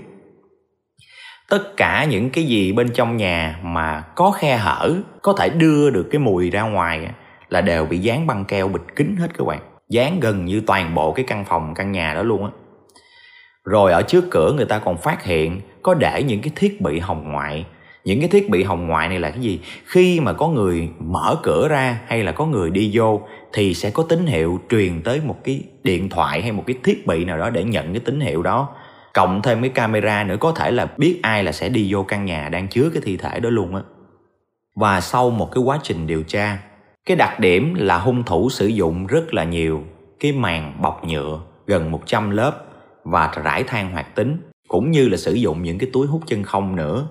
Tất 1.51 1.77
cả 1.77 2.05
những 2.05 2.31
cái 2.31 2.45
gì 2.45 2.73
bên 2.73 2.91
trong 2.95 3.17
nhà 3.17 3.59
mà 3.63 4.05
có 4.15 4.31
khe 4.31 4.57
hở, 4.57 4.95
có 5.23 5.33
thể 5.39 5.49
đưa 5.49 5.91
được 5.91 6.09
cái 6.11 6.19
mùi 6.19 6.51
ra 6.51 6.63
ngoài 6.63 7.11
là 7.49 7.61
đều 7.61 7.87
bị 7.87 7.99
dán 7.99 8.27
băng 8.27 8.45
keo 8.45 8.69
bịt 8.69 8.83
kín 8.97 9.17
hết 9.19 9.29
các 9.39 9.47
bạn. 9.47 9.61
Dán 9.91 10.21
gần 10.21 10.45
như 10.45 10.63
toàn 10.67 10.95
bộ 10.95 11.13
cái 11.13 11.25
căn 11.29 11.45
phòng, 11.45 11.75
căn 11.75 11.93
nhà 11.93 12.15
đó 12.15 12.23
luôn 12.23 12.45
á 12.45 12.51
rồi 13.65 13.93
ở 13.93 14.03
trước 14.03 14.25
cửa 14.31 14.53
người 14.53 14.67
ta 14.67 14.79
còn 14.79 14.97
phát 14.97 15.25
hiện 15.25 15.61
có 15.83 15.95
để 15.95 16.23
những 16.23 16.41
cái 16.41 16.53
thiết 16.57 16.81
bị 16.81 16.99
hồng 16.99 17.33
ngoại. 17.33 17.67
Những 18.05 18.21
cái 18.21 18.29
thiết 18.29 18.51
bị 18.51 18.63
hồng 18.63 18.87
ngoại 18.87 19.09
này 19.09 19.21
là 19.21 19.31
cái 19.31 19.41
gì? 19.41 19.61
Khi 19.87 20.21
mà 20.21 20.33
có 20.33 20.49
người 20.49 20.89
mở 20.99 21.37
cửa 21.43 21.69
ra 21.69 22.01
hay 22.07 22.25
là 22.25 22.33
có 22.33 22.47
người 22.47 22.71
đi 22.71 22.91
vô 22.95 23.21
thì 23.53 23.75
sẽ 23.75 23.91
có 23.91 24.03
tín 24.09 24.27
hiệu 24.27 24.61
truyền 24.71 25.03
tới 25.03 25.21
một 25.25 25.37
cái 25.45 25.63
điện 25.85 26.09
thoại 26.09 26.43
hay 26.43 26.53
một 26.53 26.65
cái 26.67 26.77
thiết 26.85 27.07
bị 27.07 27.25
nào 27.25 27.39
đó 27.39 27.51
để 27.51 27.65
nhận 27.65 27.93
cái 27.93 28.01
tín 28.01 28.21
hiệu 28.21 28.43
đó. 28.43 28.69
Cộng 29.15 29.43
thêm 29.43 29.61
cái 29.61 29.71
camera 29.71 30.25
nữa, 30.25 30.37
có 30.41 30.53
thể 30.53 30.71
là 30.71 30.87
biết 30.97 31.21
ai 31.23 31.45
là 31.45 31.53
sẽ 31.53 31.69
đi 31.69 31.93
vô 31.93 32.03
căn 32.03 32.25
nhà 32.25 32.49
đang 32.49 32.69
chứa 32.69 32.91
cái 32.93 33.03
thi 33.05 33.17
thể 33.17 33.41
đó 33.41 33.51
luôn 33.51 33.75
á. 33.75 33.83
Và 34.77 35.01
sau 35.01 35.31
một 35.31 35.51
cái 35.53 35.63
quá 35.65 35.79
trình 35.83 36.07
điều 36.07 36.23
tra, 36.23 36.59
cái 37.07 37.17
đặc 37.17 37.41
điểm 37.41 37.75
là 37.75 37.99
hung 37.99 38.23
thủ 38.25 38.51
sử 38.51 38.67
dụng 38.67 39.07
rất 39.07 39.35
là 39.35 39.45
nhiều 39.45 39.83
cái 40.21 40.33
màn 40.33 40.83
bọc 40.83 41.05
nhựa, 41.05 41.41
gần 41.67 41.91
100 41.91 42.31
lớp 42.31 42.64
và 43.05 43.33
rải 43.45 43.63
than 43.63 43.93
hoạt 43.93 44.15
tính, 44.15 44.37
cũng 44.69 44.91
như 44.91 45.09
là 45.09 45.17
sử 45.17 45.33
dụng 45.33 45.63
những 45.63 45.79
cái 45.79 45.91
túi 45.93 46.07
hút 46.07 46.23
chân 46.27 46.43
không 46.43 46.77
nữa, 46.77 47.09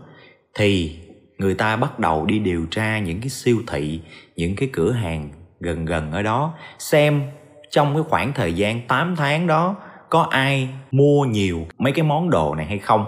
thì 0.53 0.99
người 1.37 1.53
ta 1.53 1.75
bắt 1.75 1.99
đầu 1.99 2.25
đi 2.25 2.39
điều 2.39 2.65
tra 2.71 2.99
những 2.99 3.19
cái 3.19 3.29
siêu 3.29 3.57
thị, 3.67 4.01
những 4.35 4.55
cái 4.55 4.69
cửa 4.73 4.91
hàng 4.91 5.29
gần 5.59 5.85
gần 5.85 6.11
ở 6.11 6.21
đó, 6.21 6.53
xem 6.79 7.21
trong 7.69 7.93
cái 7.93 8.03
khoảng 8.09 8.33
thời 8.33 8.53
gian 8.53 8.87
8 8.87 9.15
tháng 9.15 9.47
đó 9.47 9.75
có 10.09 10.27
ai 10.29 10.69
mua 10.91 11.25
nhiều 11.25 11.59
mấy 11.77 11.93
cái 11.93 12.03
món 12.03 12.29
đồ 12.29 12.55
này 12.55 12.65
hay 12.65 12.79
không. 12.79 13.05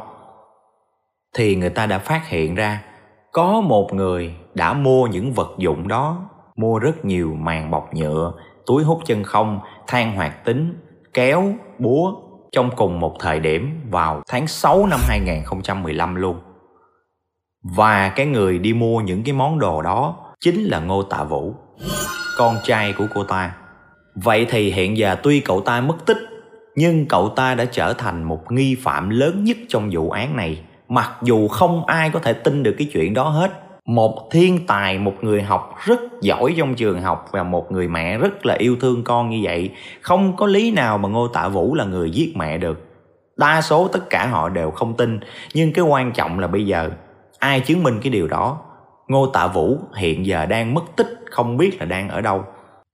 Thì 1.36 1.56
người 1.56 1.70
ta 1.70 1.86
đã 1.86 2.00
phát 2.00 2.28
hiện 2.28 2.56
ra 2.56 2.82
có 3.32 3.62
một 3.62 3.94
người 3.94 4.36
đã 4.54 4.74
mua 4.74 5.08
những 5.08 5.34
vật 5.34 5.50
dụng 5.58 5.88
đó, 5.88 6.30
mua 6.56 6.80
rất 6.80 7.06
nhiều 7.06 7.34
màng 7.34 7.72
bọc 7.72 7.94
nhựa, 7.94 8.34
túi 8.66 8.84
hút 8.84 9.02
chân 9.06 9.24
không 9.24 9.60
than 9.88 10.16
hoạt 10.16 10.46
tính, 10.46 10.78
kéo, 11.14 11.54
búa 11.80 12.14
trong 12.56 12.72
cùng 12.76 13.00
một 13.00 13.16
thời 13.20 13.40
điểm 13.40 13.82
vào 13.90 14.24
tháng 14.28 14.48
6 14.48 14.88
năm 14.88 15.00
2015 15.08 16.16
luôn 16.16 16.40
và 17.64 18.10
cái 18.10 18.26
người 18.26 18.60
đi 18.60 18.74
mua 18.74 19.02
những 19.02 19.24
cái 19.24 19.34
món 19.34 19.60
đồ 19.60 19.82
đó 19.82 20.16
chính 20.40 20.64
là 20.64 20.80
Ngô 20.80 21.04
Tạ 21.04 21.24
Vũ, 21.24 21.56
con 22.38 22.58
trai 22.64 22.94
của 22.94 23.08
cô 23.14 23.24
ta. 23.24 23.56
Vậy 24.16 24.46
thì 24.50 24.72
hiện 24.72 24.98
giờ 24.98 25.16
tuy 25.24 25.40
cậu 25.40 25.62
ta 25.62 25.82
mất 25.82 26.06
tích, 26.06 26.18
nhưng 26.76 27.06
cậu 27.06 27.30
ta 27.30 27.56
đã 27.56 27.66
trở 27.66 27.94
thành 27.94 28.24
một 28.24 28.52
nghi 28.52 28.76
phạm 28.76 29.10
lớn 29.10 29.44
nhất 29.44 29.58
trong 29.70 29.90
vụ 29.94 30.10
án 30.10 30.36
này. 30.36 30.62
Mặc 30.88 31.12
dù 31.24 31.48
không 31.48 31.86
ai 31.86 32.10
có 32.10 32.20
thể 32.20 32.34
tin 32.34 32.64
được 32.64 32.76
cái 32.78 32.90
chuyện 32.94 33.14
đó 33.14 33.30
hết. 33.30 33.52
Một 33.88 34.28
thiên 34.32 34.66
tài, 34.68 34.98
một 34.98 35.14
người 35.22 35.42
học 35.42 35.76
rất 35.86 36.02
giỏi 36.22 36.56
trong 36.58 36.76
trường 36.76 37.02
học 37.02 37.26
và 37.32 37.44
một 37.44 37.72
người 37.72 37.88
mẹ 37.88 38.18
rất 38.18 38.46
là 38.46 38.54
yêu 38.54 38.78
thương 38.82 39.04
con 39.04 39.30
như 39.30 39.40
vậy. 39.44 39.72
Không 40.02 40.36
có 40.36 40.48
lý 40.48 40.72
nào 40.72 40.98
mà 40.98 41.10
Ngô 41.10 41.28
Tạ 41.28 41.48
Vũ 41.48 41.76
là 41.76 41.86
người 41.86 42.12
giết 42.12 42.38
mẹ 42.38 42.58
được. 42.58 42.82
Đa 43.38 43.62
số 43.62 43.88
tất 43.88 44.10
cả 44.10 44.28
họ 44.28 44.50
đều 44.50 44.72
không 44.72 44.98
tin. 44.98 45.20
Nhưng 45.54 45.74
cái 45.74 45.86
quan 45.86 46.12
trọng 46.12 46.40
là 46.40 46.48
bây 46.48 46.66
giờ 46.66 46.90
ai 47.40 47.60
chứng 47.60 47.84
minh 47.84 48.00
cái 48.02 48.10
điều 48.10 48.28
đó 48.28 48.62
ngô 49.08 49.28
tạ 49.28 49.48
vũ 49.48 49.78
hiện 49.96 50.26
giờ 50.26 50.46
đang 50.46 50.74
mất 50.74 50.84
tích 50.96 51.20
không 51.32 51.58
biết 51.58 51.80
là 51.80 51.86
đang 51.86 52.10
ở 52.10 52.22
đâu 52.22 52.44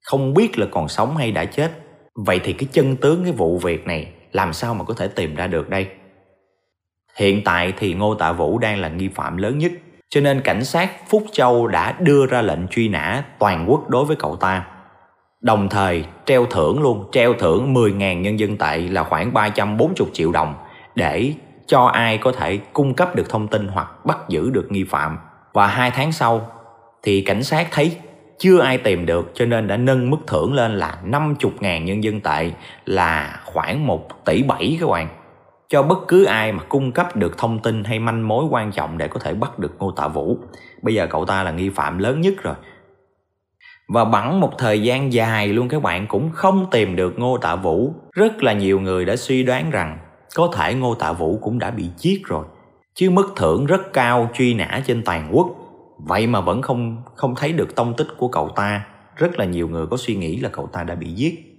không 0.04 0.34
biết 0.34 0.60
là 0.60 0.68
còn 0.72 0.88
sống 0.88 1.18
hay 1.18 1.32
đã 1.32 1.46
chết 1.46 1.72
vậy 2.16 2.40
thì 2.44 2.54
cái 2.54 2.70
chân 2.72 2.96
tướng 2.96 3.24
cái 3.24 3.34
vụ 3.34 3.58
việc 3.58 3.88
này 3.88 4.12
làm 4.32 4.54
sao 4.54 4.74
mà 4.74 4.84
có 4.84 4.94
thể 4.94 5.08
tìm 5.08 5.36
ra 5.36 5.48
được 5.48 5.70
đây 5.70 5.88
hiện 7.16 7.42
tại 7.46 7.74
thì 7.78 7.94
ngô 7.94 8.16
tạ 8.16 8.32
vũ 8.32 8.58
đang 8.58 8.80
là 8.80 8.90
nghi 8.90 9.08
phạm 9.08 9.38
lớn 9.38 9.58
nhất 9.58 9.72
cho 10.12 10.22
nên 10.22 10.42
cảnh 10.42 10.66
sát 10.66 11.10
phúc 11.10 11.24
châu 11.32 11.68
đã 11.68 11.96
đưa 12.00 12.26
ra 12.26 12.42
lệnh 12.42 12.68
truy 12.68 12.90
nã 12.90 13.24
toàn 13.40 13.66
quốc 13.70 13.90
đối 13.90 14.06
với 14.06 14.16
cậu 14.16 14.36
ta 14.36 14.66
đồng 15.42 15.70
thời, 15.70 16.06
treo 16.26 16.46
thưởng 16.46 16.82
luôn, 16.82 17.06
treo 17.12 17.34
thưởng 17.34 17.74
10.000 17.74 18.22
nhân 18.22 18.40
dân 18.40 18.58
tệ 18.58 18.78
là 18.78 19.04
khoảng 19.04 19.34
340 19.34 20.10
triệu 20.14 20.32
đồng 20.32 20.54
để 20.96 21.34
cho 21.68 21.86
ai 21.86 22.18
có 22.18 22.32
thể 22.32 22.58
cung 22.74 22.94
cấp 22.94 23.16
được 23.16 23.30
thông 23.30 23.48
tin 23.48 23.68
hoặc 23.68 24.06
bắt 24.06 24.18
giữ 24.30 24.50
được 24.50 24.72
nghi 24.72 24.84
phạm. 24.84 25.18
Và 25.54 25.68
hai 25.68 25.92
tháng 25.92 26.12
sau, 26.12 26.52
thì 27.04 27.22
cảnh 27.22 27.44
sát 27.44 27.68
thấy 27.72 27.96
chưa 28.40 28.60
ai 28.60 28.78
tìm 28.78 29.06
được, 29.06 29.32
cho 29.36 29.46
nên 29.46 29.68
đã 29.68 29.78
nâng 29.78 30.10
mức 30.10 30.18
thưởng 30.28 30.54
lên 30.54 30.76
là 30.76 30.98
50.000 31.06 31.84
nhân 31.84 32.04
dân 32.04 32.22
tệ, 32.22 32.52
là 32.86 33.42
khoảng 33.46 33.88
1 33.88 34.26
tỷ 34.26 34.44
7 34.44 34.78
các 34.82 34.90
bạn. 34.90 35.08
Cho 35.72 35.84
bất 35.84 36.08
cứ 36.08 36.24
ai 36.24 36.52
mà 36.52 36.64
cung 36.64 36.92
cấp 36.92 37.16
được 37.16 37.38
thông 37.38 37.60
tin 37.60 37.84
hay 37.84 38.00
manh 38.00 38.28
mối 38.28 38.46
quan 38.50 38.72
trọng 38.72 38.98
để 38.98 39.08
có 39.08 39.20
thể 39.20 39.34
bắt 39.34 39.60
được 39.60 39.76
Ngô 39.80 39.92
Tạ 39.92 40.08
Vũ. 40.08 40.38
Bây 40.82 40.96
giờ 40.96 41.08
cậu 41.10 41.26
ta 41.26 41.44
là 41.44 41.52
nghi 41.52 41.70
phạm 41.70 41.98
lớn 41.98 42.22
nhất 42.22 42.34
rồi. 42.44 42.56
Và 43.88 44.06
bẵng 44.06 44.40
một 44.40 44.52
thời 44.58 44.84
gian 44.84 45.14
dài 45.14 45.48
luôn, 45.48 45.70
các 45.70 45.82
bạn 45.82 46.08
cũng 46.08 46.32
không 46.34 46.66
tìm 46.72 46.96
được 46.96 47.20
Ngô 47.20 47.38
Tạ 47.38 47.56
Vũ. 47.56 47.94
Rất 48.12 48.44
là 48.44 48.54
nhiều 48.54 48.80
người 48.80 49.06
đã 49.06 49.16
suy 49.16 49.44
đoán 49.44 49.70
rằng 49.70 49.98
có 50.36 50.50
thể 50.54 50.74
Ngô 50.74 50.96
Tạ 50.96 51.12
Vũ 51.12 51.40
cũng 51.42 51.60
đã 51.60 51.72
bị 51.72 51.86
giết 51.98 52.22
rồi 52.26 52.46
chứ 52.94 53.10
mức 53.10 53.34
thưởng 53.36 53.66
rất 53.66 53.94
cao, 53.94 54.30
truy 54.34 54.54
nã 54.54 54.84
trên 54.88 55.04
toàn 55.04 55.30
quốc 55.32 55.48
vậy 55.98 56.28
mà 56.28 56.42
vẫn 56.42 56.62
không 56.62 57.04
không 57.16 57.36
thấy 57.36 57.54
được 57.54 57.76
tông 57.76 57.94
tích 57.98 58.08
của 58.18 58.28
cậu 58.28 58.50
ta 58.50 58.86
rất 59.16 59.40
là 59.40 59.46
nhiều 59.46 59.68
người 59.68 59.88
có 59.88 59.98
suy 59.98 60.16
nghĩ 60.16 60.40
là 60.40 60.50
cậu 60.50 60.68
ta 60.68 60.84
đã 60.84 60.96
bị 60.96 61.08
giết 61.08 61.51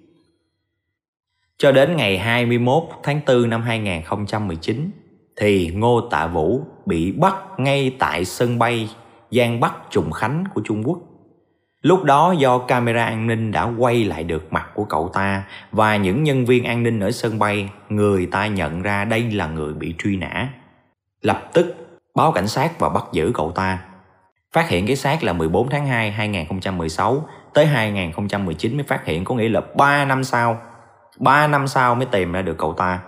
cho 1.62 1.73
đến 1.73 1.97
ngày 1.97 2.19
21 2.19 2.83
tháng 3.02 3.21
4 3.26 3.50
năm 3.50 3.62
2019 3.62 4.90
thì 5.37 5.71
Ngô 5.75 6.00
Tạ 6.11 6.26
Vũ 6.26 6.61
bị 6.87 7.12
bắt 7.12 7.35
ngay 7.59 7.97
tại 7.99 8.25
sân 8.25 8.59
bay 8.59 8.88
Giang 9.31 9.61
Bắc 9.61 9.75
Trùng 9.90 10.12
Khánh 10.12 10.45
của 10.54 10.61
Trung 10.64 10.83
Quốc 10.87 10.99
Lúc 11.83 12.04
đó 12.04 12.35
do 12.38 12.59
camera 12.59 13.04
an 13.04 13.26
ninh 13.26 13.52
đã 13.52 13.73
quay 13.78 14.04
lại 14.04 14.25
được 14.25 14.52
mặt 14.52 14.71
của 14.75 14.85
cậu 14.85 15.11
ta 15.14 15.45
và 15.73 15.97
những 15.97 16.23
nhân 16.23 16.45
viên 16.45 16.64
an 16.64 16.83
ninh 16.83 17.00
ở 17.00 17.11
sân 17.11 17.38
bay, 17.38 17.71
người 17.88 18.26
ta 18.26 18.47
nhận 18.47 18.83
ra 18.83 19.04
đây 19.04 19.31
là 19.31 19.47
người 19.47 19.75
bị 19.75 19.95
truy 19.99 20.16
nã. 20.16 20.49
Lập 21.21 21.50
tức 21.52 21.99
báo 22.14 22.33
cảnh 22.33 22.49
sát 22.49 22.78
và 22.78 22.88
bắt 22.88 23.04
giữ 23.12 23.33
cậu 23.35 23.52
ta. 23.52 23.78
Phát 24.52 24.69
hiện 24.69 24.87
cái 24.87 24.97
xác 24.97 25.23
là 25.23 25.33
14 25.33 25.71
tháng 25.71 25.87
2 25.87 26.11
2016 26.11 27.28
tới 27.54 27.66
2019 27.66 28.76
mới 28.76 28.85
phát 28.85 29.04
hiện 29.04 29.25
có 29.25 29.35
nghĩa 29.35 29.49
là 29.49 29.61
3 29.76 30.04
năm 30.04 30.25
sau. 30.25 30.61
3 31.22 31.46
năm 31.46 31.66
sau 31.66 31.94
mới 31.94 32.06
tìm 32.06 32.32
ra 32.32 32.42
được 32.42 32.58
cậu 32.58 32.74
ta. 32.74 33.00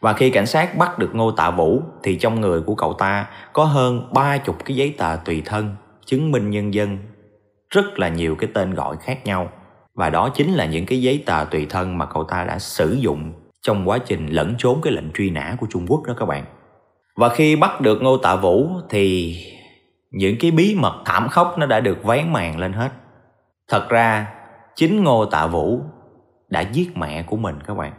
Và 0.00 0.12
khi 0.12 0.30
cảnh 0.30 0.46
sát 0.46 0.76
bắt 0.76 0.98
được 0.98 1.14
Ngô 1.14 1.30
Tạ 1.30 1.50
Vũ 1.50 1.82
thì 2.02 2.16
trong 2.18 2.40
người 2.40 2.60
của 2.60 2.74
cậu 2.74 2.92
ta 2.92 3.26
có 3.52 3.64
hơn 3.64 4.12
30 4.12 4.56
cái 4.64 4.76
giấy 4.76 4.94
tờ 4.98 5.16
tùy 5.24 5.42
thân, 5.44 5.76
chứng 6.06 6.32
minh 6.32 6.50
nhân 6.50 6.74
dân 6.74 6.98
rất 7.70 7.98
là 7.98 8.08
nhiều 8.08 8.36
cái 8.36 8.50
tên 8.54 8.74
gọi 8.74 8.96
khác 8.96 9.24
nhau 9.24 9.48
và 9.94 10.10
đó 10.10 10.28
chính 10.28 10.54
là 10.54 10.66
những 10.66 10.86
cái 10.86 11.02
giấy 11.02 11.22
tờ 11.26 11.44
tùy 11.50 11.66
thân 11.70 11.98
mà 11.98 12.06
cậu 12.06 12.24
ta 12.24 12.44
đã 12.44 12.58
sử 12.58 12.92
dụng 12.92 13.32
trong 13.62 13.88
quá 13.88 13.98
trình 13.98 14.26
lẫn 14.26 14.54
trốn 14.58 14.80
cái 14.82 14.92
lệnh 14.92 15.12
truy 15.12 15.30
nã 15.30 15.56
của 15.60 15.66
Trung 15.70 15.86
Quốc 15.88 16.02
đó 16.06 16.14
các 16.18 16.26
bạn. 16.26 16.44
Và 17.16 17.28
khi 17.28 17.56
bắt 17.56 17.80
được 17.80 18.02
Ngô 18.02 18.16
Tạ 18.16 18.36
Vũ 18.36 18.70
thì 18.90 19.36
những 20.10 20.36
cái 20.40 20.50
bí 20.50 20.76
mật 20.78 21.02
thảm 21.04 21.28
khốc 21.28 21.58
nó 21.58 21.66
đã 21.66 21.80
được 21.80 22.04
vén 22.04 22.32
màn 22.32 22.58
lên 22.58 22.72
hết. 22.72 22.90
Thật 23.68 23.88
ra 23.88 24.26
chính 24.74 25.04
Ngô 25.04 25.24
Tạ 25.24 25.46
Vũ 25.46 25.80
đã 26.48 26.60
giết 26.60 26.96
mẹ 26.96 27.22
của 27.22 27.36
mình 27.36 27.58
các 27.66 27.76
bạn. 27.76 27.92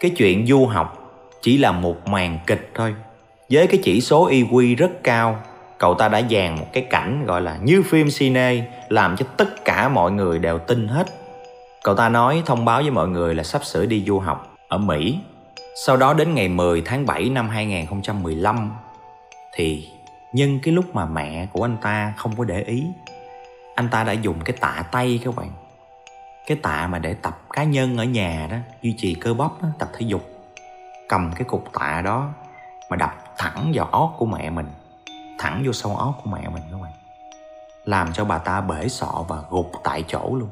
Cái 0.00 0.10
chuyện 0.16 0.46
du 0.46 0.66
học 0.66 1.12
chỉ 1.42 1.58
là 1.58 1.72
một 1.72 2.08
màn 2.08 2.38
kịch 2.46 2.70
thôi. 2.74 2.94
Với 3.50 3.66
cái 3.66 3.80
chỉ 3.84 4.00
số 4.00 4.28
IQ 4.28 4.76
rất 4.76 4.90
cao, 5.02 5.42
cậu 5.78 5.94
ta 5.94 6.08
đã 6.08 6.22
dàn 6.30 6.58
một 6.58 6.66
cái 6.72 6.86
cảnh 6.90 7.24
gọi 7.26 7.40
là 7.40 7.58
như 7.62 7.82
phim 7.82 8.08
cine, 8.18 8.64
làm 8.88 9.16
cho 9.16 9.26
tất 9.36 9.64
cả 9.64 9.88
mọi 9.88 10.12
người 10.12 10.38
đều 10.38 10.58
tin 10.58 10.88
hết 10.88 11.06
cậu 11.86 11.94
ta 11.94 12.08
nói 12.08 12.42
thông 12.46 12.64
báo 12.64 12.82
với 12.82 12.90
mọi 12.90 13.08
người 13.08 13.34
là 13.34 13.42
sắp 13.42 13.64
sửa 13.64 13.86
đi 13.86 14.04
du 14.06 14.18
học 14.18 14.56
ở 14.68 14.78
Mỹ 14.78 15.18
sau 15.86 15.96
đó 15.96 16.14
đến 16.14 16.34
ngày 16.34 16.48
10 16.48 16.82
tháng 16.84 17.06
7 17.06 17.28
năm 17.28 17.48
2015 17.48 18.72
thì 19.54 19.88
nhân 20.32 20.58
cái 20.62 20.74
lúc 20.74 20.94
mà 20.94 21.06
mẹ 21.06 21.46
của 21.52 21.64
anh 21.64 21.76
ta 21.82 22.14
không 22.16 22.36
có 22.36 22.44
để 22.44 22.62
ý, 22.62 22.84
anh 23.74 23.88
ta 23.88 24.04
đã 24.04 24.12
dùng 24.12 24.36
cái 24.44 24.56
tạ 24.60 24.84
tay 24.92 25.20
các 25.24 25.36
bạn 25.36 25.50
cái 26.46 26.56
tạ 26.62 26.86
mà 26.86 26.98
để 26.98 27.14
tập 27.14 27.40
cá 27.52 27.64
nhân 27.64 27.96
ở 27.96 28.04
nhà 28.04 28.48
đó 28.50 28.56
duy 28.82 28.94
trì 28.98 29.14
cơ 29.14 29.34
bắp 29.34 29.62
đó, 29.62 29.68
tập 29.78 29.88
thể 29.92 30.06
dục. 30.06 30.22
Cầm 31.08 31.32
cái 31.36 31.44
cục 31.44 31.64
tạ 31.72 32.02
đó 32.04 32.28
mà 32.90 32.96
đập 32.96 33.24
thẳng 33.38 33.72
vào 33.74 33.86
óc 33.86 34.14
của 34.18 34.26
mẹ 34.26 34.50
mình 34.50 34.66
thẳng 35.38 35.62
vô 35.66 35.72
sâu 35.72 35.96
óc 35.96 36.20
của 36.24 36.30
mẹ 36.30 36.48
mình 36.48 36.62
các 36.70 36.78
bạn. 36.82 36.92
Làm 37.84 38.12
cho 38.12 38.24
bà 38.24 38.38
ta 38.38 38.60
bể 38.60 38.88
sọ 38.88 39.24
và 39.28 39.42
gục 39.50 39.72
tại 39.84 40.04
chỗ 40.08 40.36
luôn. 40.36 40.48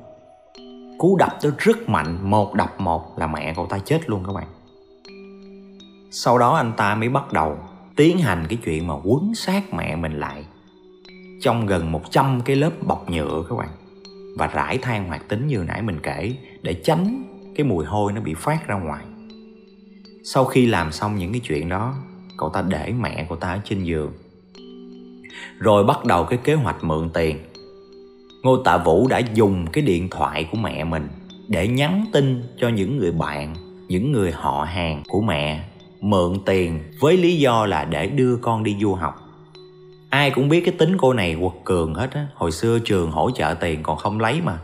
Cú 0.98 1.16
đập 1.16 1.32
đó 1.42 1.50
rất 1.58 1.88
mạnh 1.88 2.30
một 2.30 2.54
đập 2.54 2.74
một 2.78 3.18
là 3.18 3.26
mẹ 3.26 3.52
cậu 3.56 3.66
ta 3.66 3.78
chết 3.84 4.10
luôn 4.10 4.24
các 4.26 4.32
bạn. 4.32 4.46
Sau 6.10 6.38
đó 6.38 6.54
anh 6.54 6.72
ta 6.76 6.94
mới 6.94 7.08
bắt 7.08 7.32
đầu 7.32 7.58
tiến 7.96 8.18
hành 8.18 8.46
cái 8.48 8.58
chuyện 8.64 8.86
mà 8.86 8.94
quấn 9.04 9.34
sát 9.34 9.74
mẹ 9.74 9.96
mình 9.96 10.20
lại. 10.20 10.44
Trong 11.42 11.66
gần 11.66 11.92
100 11.92 12.40
cái 12.44 12.56
lớp 12.56 12.70
bọc 12.82 13.10
nhựa 13.10 13.44
các 13.48 13.56
bạn 13.56 13.68
và 14.36 14.46
rải 14.46 14.78
than 14.78 15.08
hoạt 15.08 15.28
tính 15.28 15.46
như 15.46 15.64
nãy 15.68 15.82
mình 15.82 16.00
kể 16.02 16.34
để 16.62 16.74
tránh 16.74 17.24
cái 17.56 17.64
mùi 17.66 17.84
hôi 17.84 18.12
nó 18.12 18.20
bị 18.20 18.34
phát 18.34 18.66
ra 18.66 18.74
ngoài. 18.74 19.04
Sau 20.24 20.44
khi 20.44 20.66
làm 20.66 20.92
xong 20.92 21.16
những 21.16 21.32
cái 21.32 21.40
chuyện 21.40 21.68
đó, 21.68 21.94
cậu 22.38 22.48
ta 22.48 22.62
để 22.62 22.92
mẹ 23.00 23.26
cậu 23.28 23.38
ta 23.38 23.52
ở 23.52 23.60
trên 23.64 23.84
giường. 23.84 24.12
Rồi 25.58 25.84
bắt 25.84 26.04
đầu 26.04 26.24
cái 26.24 26.38
kế 26.44 26.54
hoạch 26.54 26.84
mượn 26.84 27.10
tiền. 27.14 27.38
Ngô 28.42 28.56
tạ 28.56 28.78
vũ 28.78 29.08
đã 29.08 29.18
dùng 29.18 29.66
cái 29.72 29.84
điện 29.84 30.08
thoại 30.10 30.48
của 30.52 30.58
mẹ 30.58 30.84
mình 30.84 31.08
để 31.48 31.68
nhắn 31.68 32.04
tin 32.12 32.42
cho 32.58 32.68
những 32.68 32.98
người 32.98 33.12
bạn, 33.12 33.54
những 33.88 34.12
người 34.12 34.32
họ 34.32 34.64
hàng 34.64 35.02
của 35.08 35.20
mẹ 35.20 35.64
mượn 36.00 36.38
tiền 36.46 36.82
với 37.00 37.16
lý 37.16 37.36
do 37.36 37.66
là 37.66 37.84
để 37.84 38.06
đưa 38.06 38.36
con 38.36 38.64
đi 38.64 38.76
du 38.80 38.94
học 38.94 39.23
ai 40.14 40.30
cũng 40.30 40.48
biết 40.48 40.60
cái 40.64 40.74
tính 40.78 40.96
cô 40.96 41.12
này 41.12 41.36
quật 41.40 41.52
cường 41.64 41.94
hết 41.94 42.12
á. 42.12 42.26
Hồi 42.34 42.52
xưa 42.52 42.78
trường 42.78 43.10
hỗ 43.10 43.30
trợ 43.30 43.54
tiền 43.60 43.82
còn 43.82 43.96
không 43.98 44.20
lấy 44.20 44.40
mà. 44.40 44.58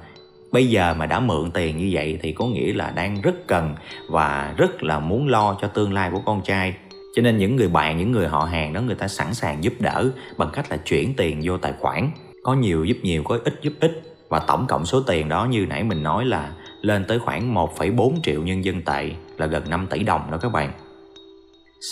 Bây 0.53 0.67
giờ 0.67 0.95
mà 0.95 1.07
đã 1.07 1.21
mượn 1.21 1.51
tiền 1.51 1.77
như 1.77 1.89
vậy 1.93 2.19
thì 2.23 2.33
có 2.33 2.47
nghĩa 2.47 2.73
là 2.73 2.91
đang 2.91 3.21
rất 3.21 3.35
cần 3.47 3.75
và 4.09 4.55
rất 4.57 4.83
là 4.83 4.99
muốn 4.99 5.29
lo 5.29 5.57
cho 5.61 5.69
tương 5.69 5.93
lai 5.93 6.11
của 6.13 6.21
con 6.27 6.43
trai. 6.43 6.75
Cho 7.17 7.23
nên 7.23 7.39
những 7.39 7.57
người 7.57 7.69
bạn 7.69 7.99
những 7.99 8.13
người 8.13 8.29
họ 8.29 8.45
hàng 8.45 8.73
đó 8.73 8.81
người 8.81 8.95
ta 8.95 9.09
sẵn 9.09 9.35
sàng 9.35 9.65
giúp 9.65 9.73
đỡ 9.79 10.11
bằng 10.37 10.51
cách 10.53 10.71
là 10.71 10.77
chuyển 10.77 11.15
tiền 11.17 11.41
vô 11.45 11.57
tài 11.57 11.73
khoản. 11.81 12.11
Có 12.43 12.55
nhiều 12.55 12.85
giúp 12.85 12.97
nhiều 13.03 13.23
có 13.23 13.39
ít 13.45 13.55
giúp 13.63 13.73
ít. 13.81 14.03
Và 14.29 14.39
tổng 14.39 14.67
cộng 14.67 14.87
số 14.87 15.01
tiền 15.01 15.29
đó 15.29 15.45
như 15.45 15.67
nãy 15.67 15.85
mình 15.85 16.03
nói 16.03 16.25
là 16.25 16.53
lên 16.81 17.05
tới 17.09 17.19
khoảng 17.19 17.55
1,4 17.55 18.15
triệu 18.23 18.43
nhân 18.43 18.65
dân 18.65 18.83
tệ 18.83 19.11
là 19.37 19.47
gần 19.47 19.71
5 19.71 19.87
tỷ 19.91 20.03
đồng 20.03 20.31
đó 20.31 20.39
các 20.39 20.53
bạn. 20.53 20.73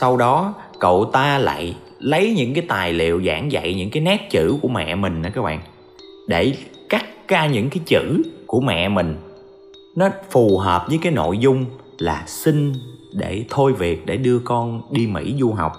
Sau 0.00 0.16
đó 0.16 0.54
cậu 0.80 1.10
ta 1.12 1.38
lại 1.38 1.76
lấy 1.98 2.34
những 2.36 2.54
cái 2.54 2.64
tài 2.68 2.92
liệu 2.92 3.22
giảng 3.22 3.52
dạy, 3.52 3.74
những 3.74 3.90
cái 3.90 4.02
nét 4.02 4.28
chữ 4.30 4.58
của 4.62 4.68
mẹ 4.68 4.94
mình 4.94 5.22
đó 5.22 5.30
các 5.34 5.42
bạn. 5.42 5.60
Để 6.28 6.54
cắt 6.88 7.04
ra 7.28 7.46
những 7.46 7.70
cái 7.70 7.80
chữ 7.86 8.22
của 8.46 8.60
mẹ 8.60 8.88
mình. 8.88 9.16
Nó 9.96 10.08
phù 10.30 10.58
hợp 10.58 10.84
với 10.88 10.98
cái 11.02 11.12
nội 11.12 11.38
dung 11.38 11.64
là 11.98 12.24
xin 12.26 12.72
để 13.12 13.44
thôi 13.50 13.72
việc, 13.72 14.06
để 14.06 14.16
đưa 14.16 14.38
con 14.38 14.82
đi 14.92 15.06
Mỹ 15.06 15.34
du 15.38 15.52
học. 15.52 15.72